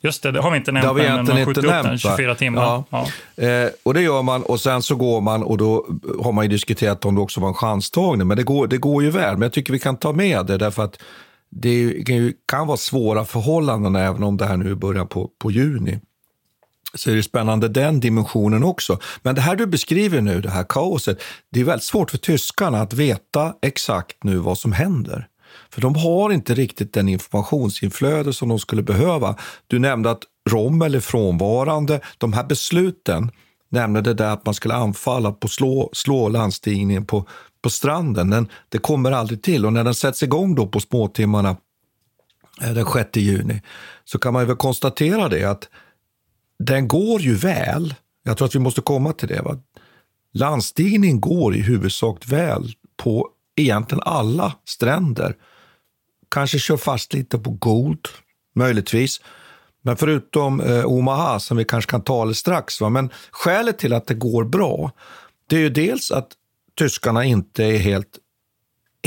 [0.00, 0.82] Just det, det har vi inte nämnt.
[0.82, 1.88] Det har vi egentligen inte nämnt.
[1.88, 2.62] Den 24 timmar.
[2.62, 2.84] Ja.
[3.36, 3.44] ja.
[3.44, 5.86] Eh, och det gör man och sen så går man och då
[6.22, 8.28] har man ju diskuterat om det också var en chanstagning.
[8.28, 9.32] Men det går, det går ju väl.
[9.32, 11.02] Men jag tycker vi kan ta med det därför att
[11.50, 12.04] det
[12.46, 16.00] kan, vara svåra förhållanden även om det här nu är början på, på juni.
[16.94, 18.98] Så är det spännande den dimensionen också.
[19.22, 22.80] Men det här du beskriver nu, det här kaoset, det är väldigt svårt för tyskarna
[22.80, 25.28] att veta exakt nu vad som händer.
[25.70, 29.36] För de har inte riktigt den informationsinflöde som de skulle behöva.
[29.66, 32.00] Du nämnde att Rommel är frånvarande.
[32.18, 33.30] De här besluten,
[33.68, 37.26] nämnde det där att man skulle anfalla på slå, slå landstigningen på,
[37.62, 39.66] på stranden, den, det kommer aldrig till.
[39.66, 41.56] Och när den sätts igång då på småtimmarna
[42.62, 43.62] eh, den 6 juni
[44.04, 45.68] så kan man väl konstatera det att
[46.58, 47.94] den går ju väl.
[48.22, 49.42] Jag tror att vi måste komma till det.
[49.42, 49.58] Va?
[50.32, 55.36] Landstigningen går i huvudsak väl på egentligen alla stränder
[56.28, 58.08] kanske kör fast lite på Gold,
[58.54, 59.20] möjligtvis.
[59.82, 62.80] Men förutom eh, Omaha, som vi kanske kan tala strax.
[62.80, 62.88] Va?
[62.88, 64.90] Men skälet till att det går bra,
[65.48, 66.28] det är ju dels att
[66.78, 68.18] tyskarna inte är helt,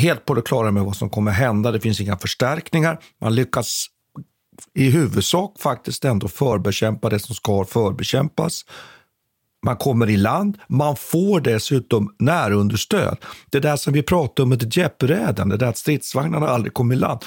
[0.02, 1.72] helt på det klara med vad som kommer hända.
[1.72, 3.00] Det finns inga förstärkningar.
[3.22, 3.88] Man lyckas
[4.74, 8.66] i huvudsak faktiskt ändå förbekämpa det som ska förbekämpas
[9.66, 13.18] man kommer i land, man får dessutom närunderstöd.
[13.50, 16.96] Det där som vi pratade om med Jeppräden, det där att stridsvagnarna aldrig kom i
[16.96, 17.20] land.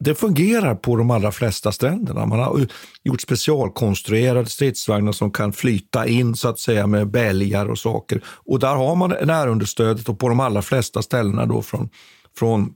[0.00, 2.26] Det fungerar på de allra flesta stränderna.
[2.26, 2.66] Man har
[3.04, 8.24] gjort specialkonstruerade stridsvagnar som kan flyta in så att säga med bälgar och saker.
[8.26, 11.88] Och där har man närunderstödet och på de allra flesta ställena då från,
[12.38, 12.74] från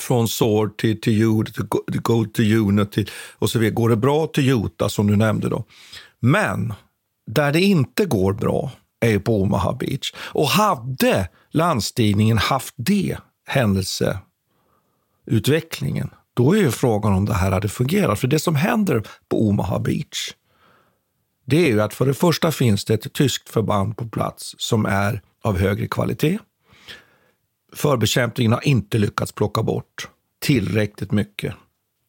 [0.00, 3.74] från SOR till, till Jude, till Gold till UNIT och så vidare.
[3.74, 5.64] Går det bra till Jota som du nämnde då.
[6.20, 6.74] Men
[7.26, 10.12] där det inte går bra är på Omaha Beach.
[10.16, 13.16] Och hade landstigningen haft det
[13.46, 18.18] händelseutvecklingen, då är ju frågan om det här hade fungerat.
[18.18, 20.32] För det som händer på Omaha Beach,
[21.44, 24.86] det är ju att för det första finns det ett tyskt förband på plats som
[24.86, 26.38] är av högre kvalitet.
[27.74, 30.08] Förbekämpningen har inte lyckats plocka bort
[30.40, 31.54] tillräckligt mycket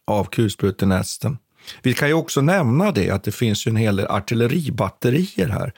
[0.07, 1.37] av kulsprutenästen
[1.81, 5.73] vi kan ju också nämna det att det finns ju en hel del artilleribatterier här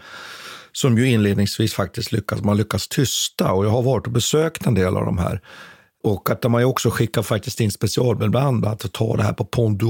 [0.72, 4.74] som ju inledningsvis faktiskt lyckas, man lyckas tysta och jag har varit och besökt en
[4.74, 5.42] del av de här.
[6.04, 9.82] Och att man ju också skickar faktiskt in specialförband, att ta det här på Pont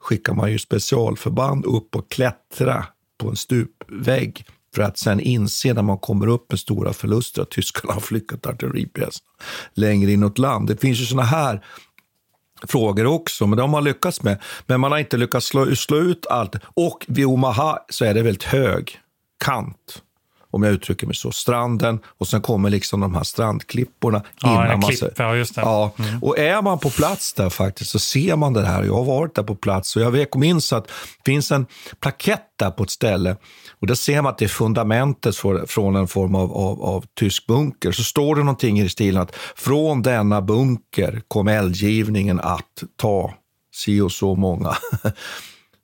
[0.00, 2.86] skickar man ju specialförband upp och klättra
[3.18, 7.50] på en stupvägg för att sen inse när man kommer upp med stora förluster att
[7.50, 9.28] tyskarna har flyttat artilleripjäserna
[9.74, 10.68] längre inåt land.
[10.68, 11.64] Det finns ju såna här
[12.62, 14.42] frågor också, men det har man lyckats med.
[14.66, 16.56] Men man har inte lyckats slå, slå ut allt.
[16.64, 19.00] Och vid Omaha så är det väldigt hög
[19.44, 20.02] kant
[20.58, 24.22] om jag uttrycker mig så, stranden och sen kommer liksom de här strandklipporna.
[24.42, 25.60] Ja, innan man klipp, ja, just det.
[25.60, 26.22] Ja, Mm.
[26.22, 28.82] och är man på plats där faktiskt så ser man det här.
[28.84, 31.66] Jag har varit där på plats och jag vet- minns att det finns en
[32.00, 33.36] plakett där på ett ställe
[33.80, 37.04] och där ser man att det är fundamentet för- från en form av, av, av
[37.18, 37.92] tysk bunker.
[37.92, 43.34] Så står det någonting i stilen att från denna bunker kom eldgivningen att ta
[43.74, 44.76] si och så många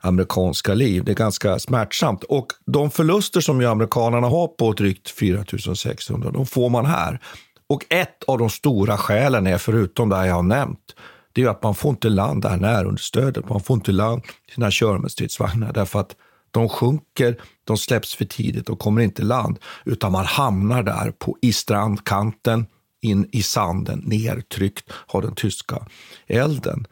[0.04, 1.04] amerikanska liv.
[1.04, 2.24] Det är ganska smärtsamt.
[2.24, 5.44] Och de förluster som ju amerikanerna har på drygt 4
[5.76, 7.20] 600, de får man här.
[7.66, 10.94] Och ett av de stora skälen är, förutom det jag har nämnt,
[11.32, 13.48] det är att man får inte land det här närunderstödet.
[13.48, 14.22] Man får inte land
[14.54, 16.16] sina kör med stridsvagnar därför att
[16.50, 21.10] de sjunker, de släpps för tidigt och kommer inte i land, utan man hamnar där
[21.18, 22.66] på, i strandkanten,
[23.02, 25.86] in i sanden, nertryckt av den tyska
[26.26, 26.86] elden.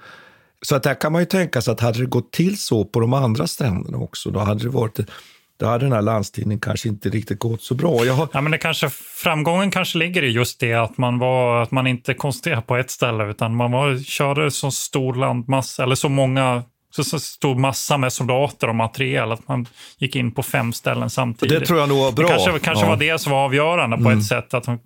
[0.62, 3.00] Så att där kan man ju tänka sig att hade det gått till så på
[3.00, 4.98] de andra stränderna också, då hade det varit
[5.60, 7.90] då hade den här landstigningen kanske inte riktigt gått så bra.
[8.12, 8.88] Har, Ja, men det kanske,
[9.22, 12.90] framgången kanske ligger i just det att man, var, att man inte koncentrerade på ett
[12.90, 17.96] ställe utan man var, körde så stor landmassa, eller så många så, så stor massa
[17.98, 19.66] med soldater och materiel att man
[19.98, 21.60] gick in på fem ställen samtidigt.
[21.60, 22.26] Det tror jag nog var bra.
[22.28, 22.88] Det kanske, kanske Ja.
[22.90, 24.18] var det som var avgörande på Mm.
[24.18, 24.54] ett sätt.
[24.54, 24.78] Att de,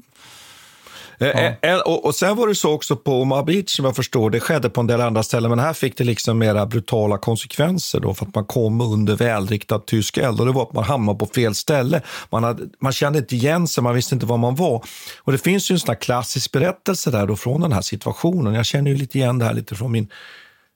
[1.18, 1.26] Ja.
[1.26, 3.96] Eh, eh, eh, och, och sen var det så också på Omaha Beach som jag
[3.96, 7.18] förstår, det skedde på en del andra ställen, men här fick det liksom mera brutala
[7.18, 10.84] konsekvenser då för att man kom under välriktad tysk eld och det var att man
[10.84, 12.02] hamnade på fel ställe.
[12.30, 14.84] Man, hade, man kände inte igen sig, man visste inte var man var.
[15.22, 18.54] Och det finns ju en sån här klassisk berättelse där då från den här situationen.
[18.54, 20.08] Jag känner ju lite igen det här lite från min,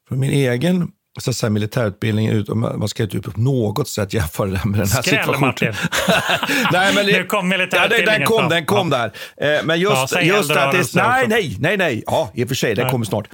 [0.09, 0.91] från min egen
[1.21, 4.89] så att säga, militärutbildning, ut- man ska inte på något sätt jämföra det med den
[4.89, 5.41] här Skräll, situationen.
[5.41, 5.73] Martin.
[6.73, 9.11] nej, men det, Nu kom ja, militärutbildningen den kom, den kom Ja.
[9.37, 9.57] där.
[9.59, 12.03] Eh, Men just, Ja, just att det, nej, nej, nej, nej.
[12.07, 13.29] Ja, i och för sig, den kommer snart.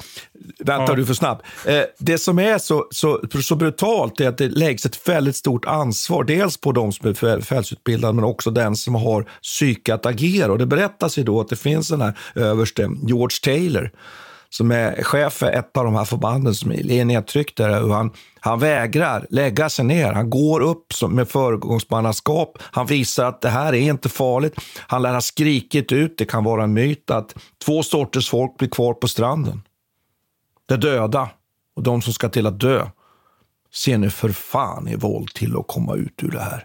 [0.58, 0.96] Vänta, Ja.
[0.96, 1.42] du för snabb.
[1.66, 5.64] Eh, Det som är så, så, så brutalt är att det läggs ett väldigt stort
[5.64, 10.52] ansvar, dels på de som är befälsutbildade, men också den som har psyke att agera.
[10.52, 13.90] Och det berättas ju då att det finns den här överste, George Taylor,
[14.56, 17.82] som är chef för ett av de här förbanden som är nedtryckt där.
[17.82, 20.12] Och han, han vägrar lägga sig ner.
[20.12, 22.58] Han går upp som, med föregångsmannaskap.
[22.60, 24.54] Han visar att det här är inte farligt.
[24.78, 27.34] Han lär ha skrikit ut, det kan vara en myt, att
[27.64, 29.62] två sorters folk blir kvar på stranden.
[30.66, 31.30] De döda
[31.76, 32.86] och de som ska till att dö.
[33.72, 36.64] Se nu för fan i våld till att komma ut ur det här.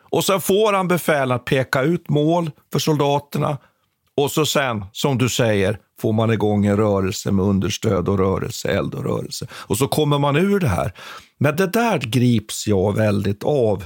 [0.00, 3.58] Och sen får han befäl att peka ut mål för soldaterna
[4.16, 8.68] och så sen, som du säger, får man igång en rörelse med understöd och rörelse,
[8.68, 9.46] eld och rörelse.
[9.52, 10.92] Och så kommer man ur det här.
[11.38, 13.84] Men det där grips jag väldigt av.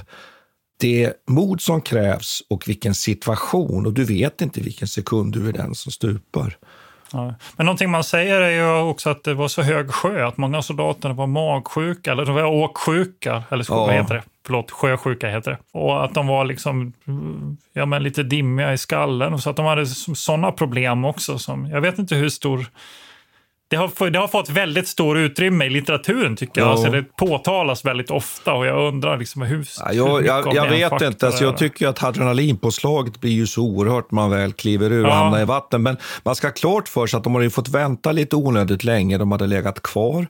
[0.79, 3.85] Det mod som krävs och vilken situation.
[3.85, 6.57] Och du vet inte vilken sekund du är den som stupar.
[7.13, 7.35] Ja.
[7.57, 10.57] Men någonting man säger är ju också att det var så hög sjö att många
[10.57, 13.43] av soldaterna var magsjuka eller de var åksjuka.
[13.51, 13.89] Eller så, Ja.
[13.91, 14.23] heter det?
[14.45, 15.79] Förlåt, sjösjuka heter det.
[15.79, 16.93] Och att de var liksom
[17.73, 19.33] ja, men lite dimmiga i skallen.
[19.33, 21.39] Och så att de hade sådana problem också.
[21.39, 22.65] Som, jag vet inte hur stor...
[23.67, 26.67] Det har, det har fått väldigt stor utrymme i litteraturen tycker jag.
[26.67, 26.71] Ja.
[26.71, 31.01] Alltså, det påtalas väldigt ofta och jag undrar liksom hur, Ja, jag, jag, jag vet
[31.01, 31.25] inte.
[31.27, 35.13] Alltså, jag tycker att adrenalinpåslaget blir ju så oerhört man väl kliver ur och Ja.
[35.15, 35.83] hamnar i vatten.
[35.83, 38.83] Men man ska ha klart för sig att de hade ju fått vänta lite onödigt
[38.83, 39.17] länge.
[39.17, 40.27] De hade legat kvar.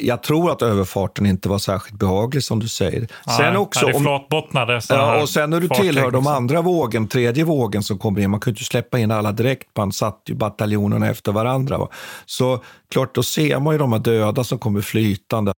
[0.00, 3.00] Jag tror att överfarten inte var särskilt behaglig som du säger.
[3.00, 3.06] Nej,
[3.38, 6.30] nej, det är flatbottnade ja, och sen när du tillhör de också.
[6.30, 9.92] andra vågen, tredje vågen som kommer in, man kunde ju släppa in alla direkt, man
[9.92, 11.78] satt ju bataljonerna efter varandra.
[11.78, 11.88] Va?
[12.26, 15.52] Så klart, då ser man ju de här döda som kommer flytande.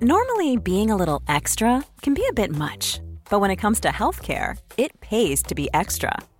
[0.00, 3.00] Normally, being a little extra can be a bit much,
[3.30, 6.20] but when it comes to healthcare, it pays to be extra.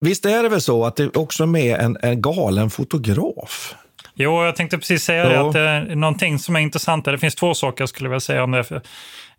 [0.00, 3.74] Visst är det väl så att det också är med en, en galen fotograf?
[4.14, 7.54] Jo, jag tänkte precis säga det, att är någonting som är intressant Det finns två
[7.54, 8.58] saker jag skulle vilja säga om det.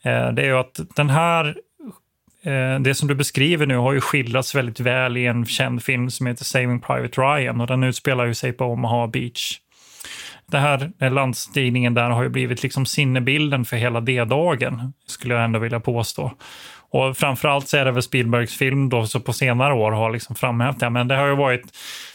[0.01, 1.55] Eh, det är ju att den här
[2.43, 6.09] eh, det som du beskriver nu har ju skildrats väldigt väl i en känd film
[6.09, 9.59] som heter Saving Private Ryan och den utspelar ju sig på Omaha Beach.
[10.45, 15.59] Det här landstigningen där har ju blivit liksom sinnebilden för hela D-dagen, skulle jag ändå
[15.59, 16.31] vilja påstå.
[16.91, 20.35] Och framförallt så är det väl Spielbergs film då, så på senare år har liksom
[20.35, 20.89] framhävt det.
[20.89, 21.61] Men det har ju varit,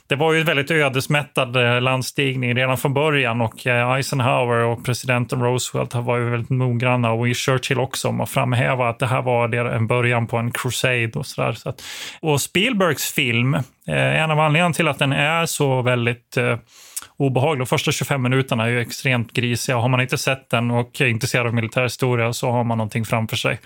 [0.07, 4.85] det var ju en väldigt ödesmättad eh, landstigning redan från början och eh, Eisenhower och
[4.85, 9.23] presidenten Roosevelt var ju väldigt noggranna och Churchill också om att framhäva att det här
[9.23, 11.53] var en början på en crusade och sådär.
[11.53, 11.75] Så
[12.21, 16.39] och Spielbergs film, eh, en av anledningarna till att den är så väldigt
[17.17, 17.61] obehaglig.
[17.61, 19.77] De första 25 minuterna är ju extremt grisiga.
[19.77, 23.37] Har man inte sett den och är intresserad av militärhistoria så har man någonting framför
[23.37, 23.59] sig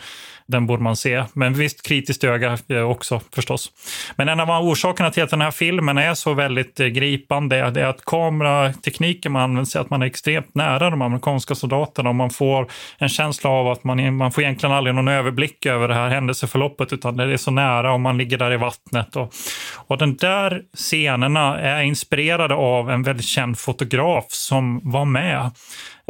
[0.51, 1.24] den borde man se.
[1.32, 3.72] Men visst, kritiskt öga eh, också förstås.
[4.16, 7.84] Men en av orsakerna till att den här filmen är så väldigt eh, gripande är
[7.84, 12.30] att kameratekniken man använder sig att man är extremt nära de amerikanska soldaterna och man
[12.30, 16.09] får en känsla av att man, man får egentligen aldrig någon överblick över det här
[16.09, 19.16] händelseförloppet utan det är så nära och man ligger där i vattnet.
[19.16, 19.32] Och,
[19.74, 25.51] och den där scenerna är inspirerade av en väldigt känd fotograf som var med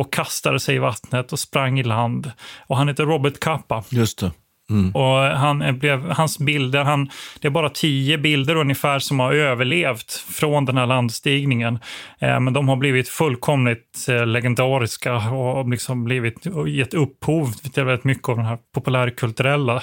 [0.00, 2.32] och kastade sig i vattnet och sprang i land.
[2.66, 3.84] Och han heter Robert Kappa.
[3.90, 4.30] Just det.
[4.70, 4.90] Mm.
[4.94, 10.12] Och han blev, hans bilder, han, det är bara tio bilder ungefär som har överlevt
[10.12, 11.78] från den här landstigningen.
[12.18, 17.84] Eh, men de har blivit fullkomligt eh, legendariska och liksom blivit, och gett upphov till
[17.84, 19.82] väldigt mycket av den här populärkulturella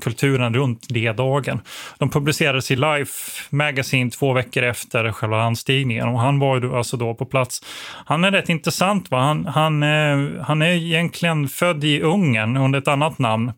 [0.00, 1.60] kulturen runt D-dagen.
[1.98, 6.96] De publicerades i Life Magazine två veckor efter själva anstigningen och han var ju alltså
[6.96, 7.62] då på plats.
[8.04, 9.10] Han är rätt intressant.
[9.10, 9.18] Va?
[9.18, 13.52] Han, han, eh, han är egentligen född i Ungern under ett annat namn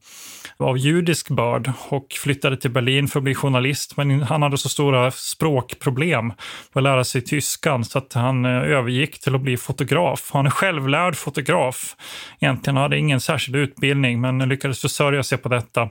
[0.59, 3.97] av judisk börd och flyttade till Berlin för att bli journalist.
[3.97, 6.32] Men han hade så stora språkproblem
[6.72, 10.30] för att lära sig tyskan så att han eh, övergick till att bli fotograf.
[10.32, 11.97] Han är självlärd fotograf.
[12.41, 15.91] Egentligen hade ingen särskild utbildning men lyckades försörja sig på detta.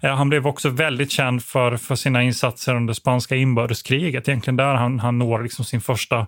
[0.00, 4.28] Eh, han blev också väldigt känd för, för sina insatser under spanska inbördeskriget.
[4.28, 6.26] Egentligen där han, han når liksom sin första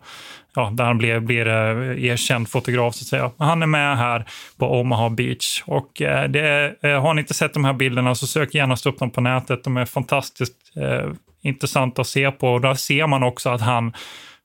[0.54, 3.30] ja, där han blir, blir eh, erkänd fotograf så att säga.
[3.38, 4.24] Han är med här
[4.58, 8.54] på Omaha Beach och eh, det, har ni inte sett de här bilderna så sök
[8.54, 9.64] gärna upp dem på nätet.
[9.64, 13.92] De är fantastiskt eh, intressanta att se på och där ser man också att han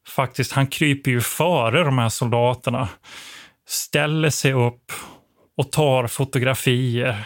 [0.08, 2.90] faktiskt, han kryper ju före de här soldaterna,
[3.68, 4.92] ställer sig upp
[5.58, 7.24] och tar fotografier.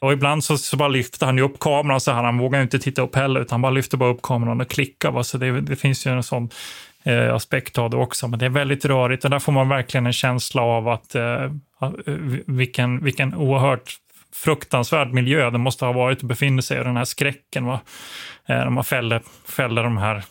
[0.00, 2.78] Och ibland så, så bara lyfter han ju upp kameran så här, han vågar inte
[2.78, 5.10] titta upp heller, utan han bara lyfter bara upp kameran och klickar.
[5.10, 5.24] Va?
[5.24, 6.50] Så det, det finns ju en sån
[7.02, 8.28] eh, aspekt av det också.
[8.28, 11.24] Men det är väldigt rörigt och där får man verkligen en känsla av att eh,
[11.24, 11.50] eh
[12.46, 13.92] vilken, vilken oerhört
[14.34, 17.64] fruktansvärd miljö det måste ha varit att befinna sig i, den här skräcken.
[17.64, 17.80] Va?
[18.46, 20.24] Eh, när man fäller, fäller de här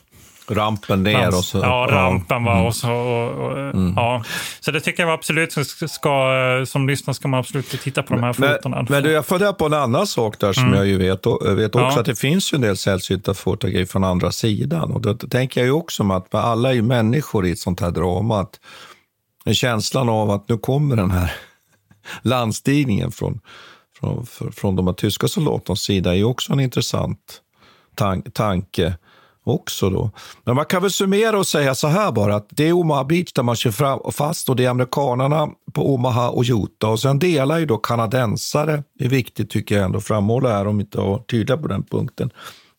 [0.52, 1.58] Rampen ner och så.
[1.58, 2.66] Ja, rampen var mm.
[2.66, 2.92] och så.
[2.92, 3.94] Och, och, mm.
[3.96, 4.24] ja.
[4.60, 5.56] så det tycker jag absolut
[5.88, 8.76] ska, som lyssnare ska man absolut titta på de här fotona.
[8.76, 10.76] Men, men du, jag funderar på en annan sak där som mm.
[10.76, 11.26] jag ju vet,
[11.58, 12.00] vet också, ja.
[12.00, 14.92] att det finns ju en del sällsynta fotografier från andra sidan.
[14.92, 17.80] Och då tänker jag ju också om att alla är ju människor i ett sånt
[17.80, 18.40] här drama.
[18.40, 18.60] Att
[19.56, 21.32] känslan av att nu kommer den här
[22.22, 23.40] landstigningen från,
[24.00, 27.42] från, från de här tyska soldaternas sida är ju också en intressant
[27.96, 28.94] tan tanke
[29.50, 29.90] också.
[29.90, 30.12] Då.
[30.44, 33.34] Men man kan väl summera och säga så här bara, att det är Omaha Beach
[33.34, 36.92] där man kör fram fast och det är amerikanarna på Omaha och Utah.
[36.92, 40.68] Och sen delar ju då kanadensare, det är viktigt tycker jag ändå att framhålla här
[40.68, 42.30] om inte har tydliga på den punkten,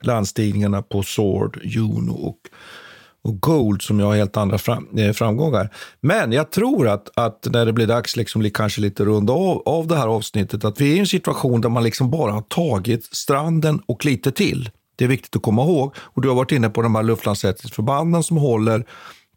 [0.02, 2.38] landstigningarna på Sword, Juno och
[3.28, 5.70] och Gold som har helt andra fram, eh, framgångar.
[6.00, 9.86] Men jag tror att, att när det blir dags, liksom, kanske lite runda av, av
[9.86, 13.04] det här avsnittet, att vi är i en situation där man liksom bara har tagit
[13.04, 14.70] stranden och lite till.
[14.98, 15.94] Det är viktigt att komma ihåg.
[15.96, 18.84] Och Du har varit inne på de här luftlandsättningsförbanden som håller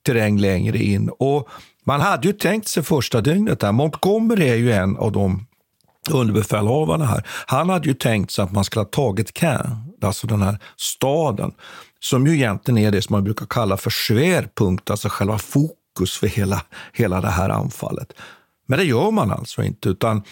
[0.05, 1.09] terräng längre in.
[1.09, 1.49] Och
[1.83, 3.71] man hade ju tänkt sig första dygnet där.
[3.71, 5.45] Montgomery är ju en av de
[6.09, 7.27] underbefälhavarna här.
[7.45, 11.51] Han hade ju tänkt sig att man skulle ha tagit Caen, alltså den här staden,
[11.99, 16.27] som ju egentligen är det som man brukar kalla för svärpunkt, alltså själva fokus för
[16.27, 16.61] hela,
[16.93, 18.13] hela det här anfallet.
[18.67, 20.23] Men det gör man alltså inte, utan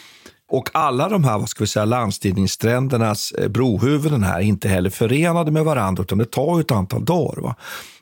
[0.50, 4.90] och alla de här vad ska vi säga, landstigningssträndernas eh, brohuvuden här är inte heller
[4.90, 7.42] förenade med varandra, utan det tar ett antal dagar.
[7.42, 7.56] Va?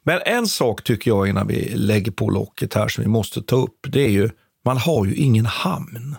[0.03, 3.55] Men en sak tycker jag innan vi lägger på locket här som vi måste ta
[3.55, 4.29] upp, det är ju
[4.65, 6.15] man har ju ingen hamn.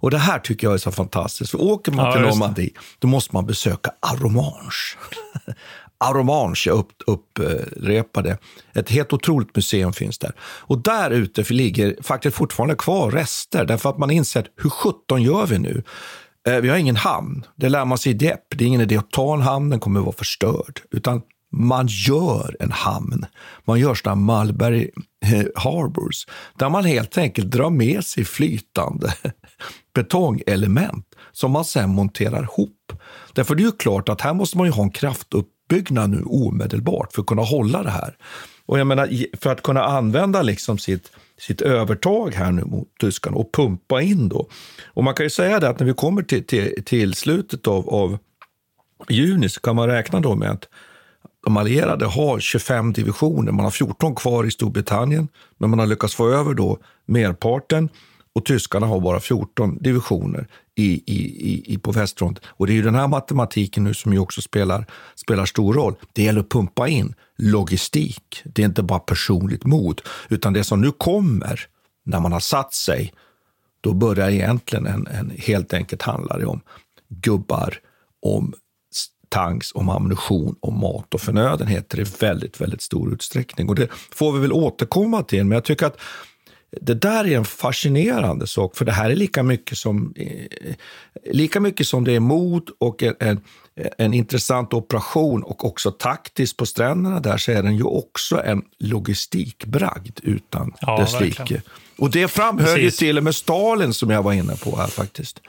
[0.00, 1.50] Och det här tycker jag är så fantastiskt.
[1.50, 2.22] För åker man Ja, till.
[2.22, 4.70] Normandie, då måste man besöka Aromange.
[6.04, 8.38] Aromange, jag upp, upprepade.
[8.74, 10.32] Ett helt otroligt museum finns där.
[10.40, 15.46] Och där ute ligger faktiskt fortfarande kvar rester, därför att man insett hur sjutton gör
[15.46, 15.82] vi nu?
[16.48, 17.44] Eh, vi har ingen hamn.
[17.56, 18.56] Det lär man sig i Dieppe.
[18.56, 20.80] Det är ingen idé att ta en hamn, den kommer att vara förstörd.
[20.90, 21.22] Utan
[21.56, 23.26] man gör en hamn.
[23.64, 24.90] Man gör sådana Mulberry
[25.24, 26.26] eh, Harbors,
[26.58, 29.14] där man helt enkelt drar med sig flytande
[29.94, 32.92] betongelement som man sen monterar ihop.
[33.32, 36.22] Därför det är ju klart att här måste man ju ha en kraftupp utbyggnad nu
[36.26, 38.16] omedelbart för att kunna hålla det här.
[38.66, 43.36] Och jag menar, för att kunna använda liksom sitt, sitt övertag här nu mot tyskarna
[43.36, 44.48] och pumpa in då.
[44.94, 47.88] Och man kan ju säga det att när vi kommer till, till, till slutet av,
[47.88, 48.18] av
[49.08, 50.68] juni så kan man räkna då med att
[51.44, 53.52] de allierade har 25 divisioner.
[53.52, 57.88] Man har 14 kvar i Storbritannien, men man har lyckats få över då merparten
[58.34, 62.40] och tyskarna har bara 14 divisioner i, i, i, i på västfront.
[62.44, 65.94] Och det är ju den här matematiken nu som ju också spelar, spelar stor roll.
[66.12, 68.42] Det gäller att pumpa in logistik.
[68.44, 71.60] Det är inte bara personligt mod, utan det som nu kommer
[72.04, 73.12] när man har satt sig,
[73.80, 76.60] då börjar egentligen en, en helt enkelt handla det om
[77.08, 77.78] gubbar,
[78.22, 78.54] om
[79.28, 83.68] tanks, om ammunition, om mat och förnödenheter i väldigt, väldigt stor utsträckning.
[83.68, 86.00] Och det får vi väl återkomma till, men jag tycker att
[86.80, 90.74] det där är en fascinerande sak, för det här är lika mycket som, eh,
[91.30, 93.40] lika mycket som det är mod och en, en,
[93.98, 98.62] en intressant operation och också taktiskt på stränderna där så är den ju också en
[98.78, 101.62] logistikbragd utan Ja, dess like.
[101.98, 105.40] Och det framhöll ju till och med Stalin som jag var inne på här faktiskt.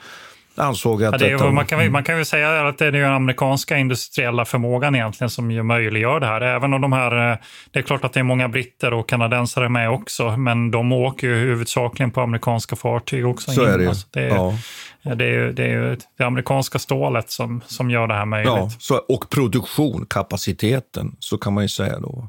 [0.58, 3.12] Ansåg att Ja, det detta- man, kan, man kan väl säga att det är den
[3.12, 6.40] amerikanska industriella förmågan egentligen som ju möjliggör det här.
[6.40, 7.38] Även om de här, eh,
[7.70, 11.26] det är klart att det är många britter och kanadensare med också, men de åker
[11.26, 13.50] ju huvudsakligen på amerikanska fartyg också.
[13.50, 13.68] Så in.
[13.70, 13.88] är det.
[13.88, 15.14] Alltså, det, är, Ja.
[15.14, 18.52] det, är, ju- det är ju det amerikanska stålet som, som gör det här möjligt.
[18.56, 22.28] Ja, så, och produktion, kapaciteten, så kan man ju säga då.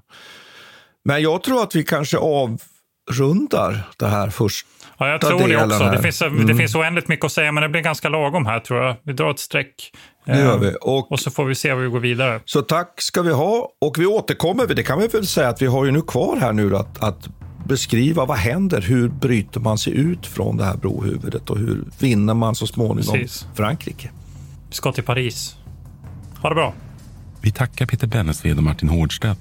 [1.05, 4.67] Men jag tror att vi kanske avrundar det här första
[4.99, 5.83] Ja, jag tror det också.
[5.89, 6.57] Det finns, det Mm.
[6.57, 8.95] finns oändligt mycket att säga, men det blir ganska lagom här tror jag.
[9.03, 9.91] Vi drar ett streck.
[10.25, 10.73] Det gör Eh, vi.
[10.81, 12.39] Och, och så får vi se hur vi går vidare.
[12.45, 13.69] Så tack ska vi ha.
[13.81, 16.53] Och vi återkommer, det kan vi väl säga att vi har ju nu kvar här
[16.53, 17.29] nu att, att
[17.65, 22.33] beskriva vad händer, hur bryter man sig ut från det här brohuvudet och hur vinner
[22.33, 23.47] man så småningom Precis.
[23.55, 24.09] Frankrike.
[24.69, 25.55] Vi ska till Paris.
[26.41, 26.73] Ha det bra.
[27.41, 29.39] Vi tackar Peter Bennesved och Martin Hårdstedt.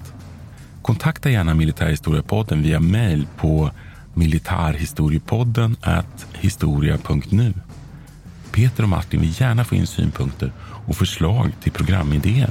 [0.83, 3.71] Kontakta gärna Militärhistoriepodden via mejl på
[4.17, 5.77] militarhistoriepodden
[6.33, 7.55] historia.nu.
[8.53, 12.51] Peter och Martin vill gärna få in synpunkter och förslag till programidéer.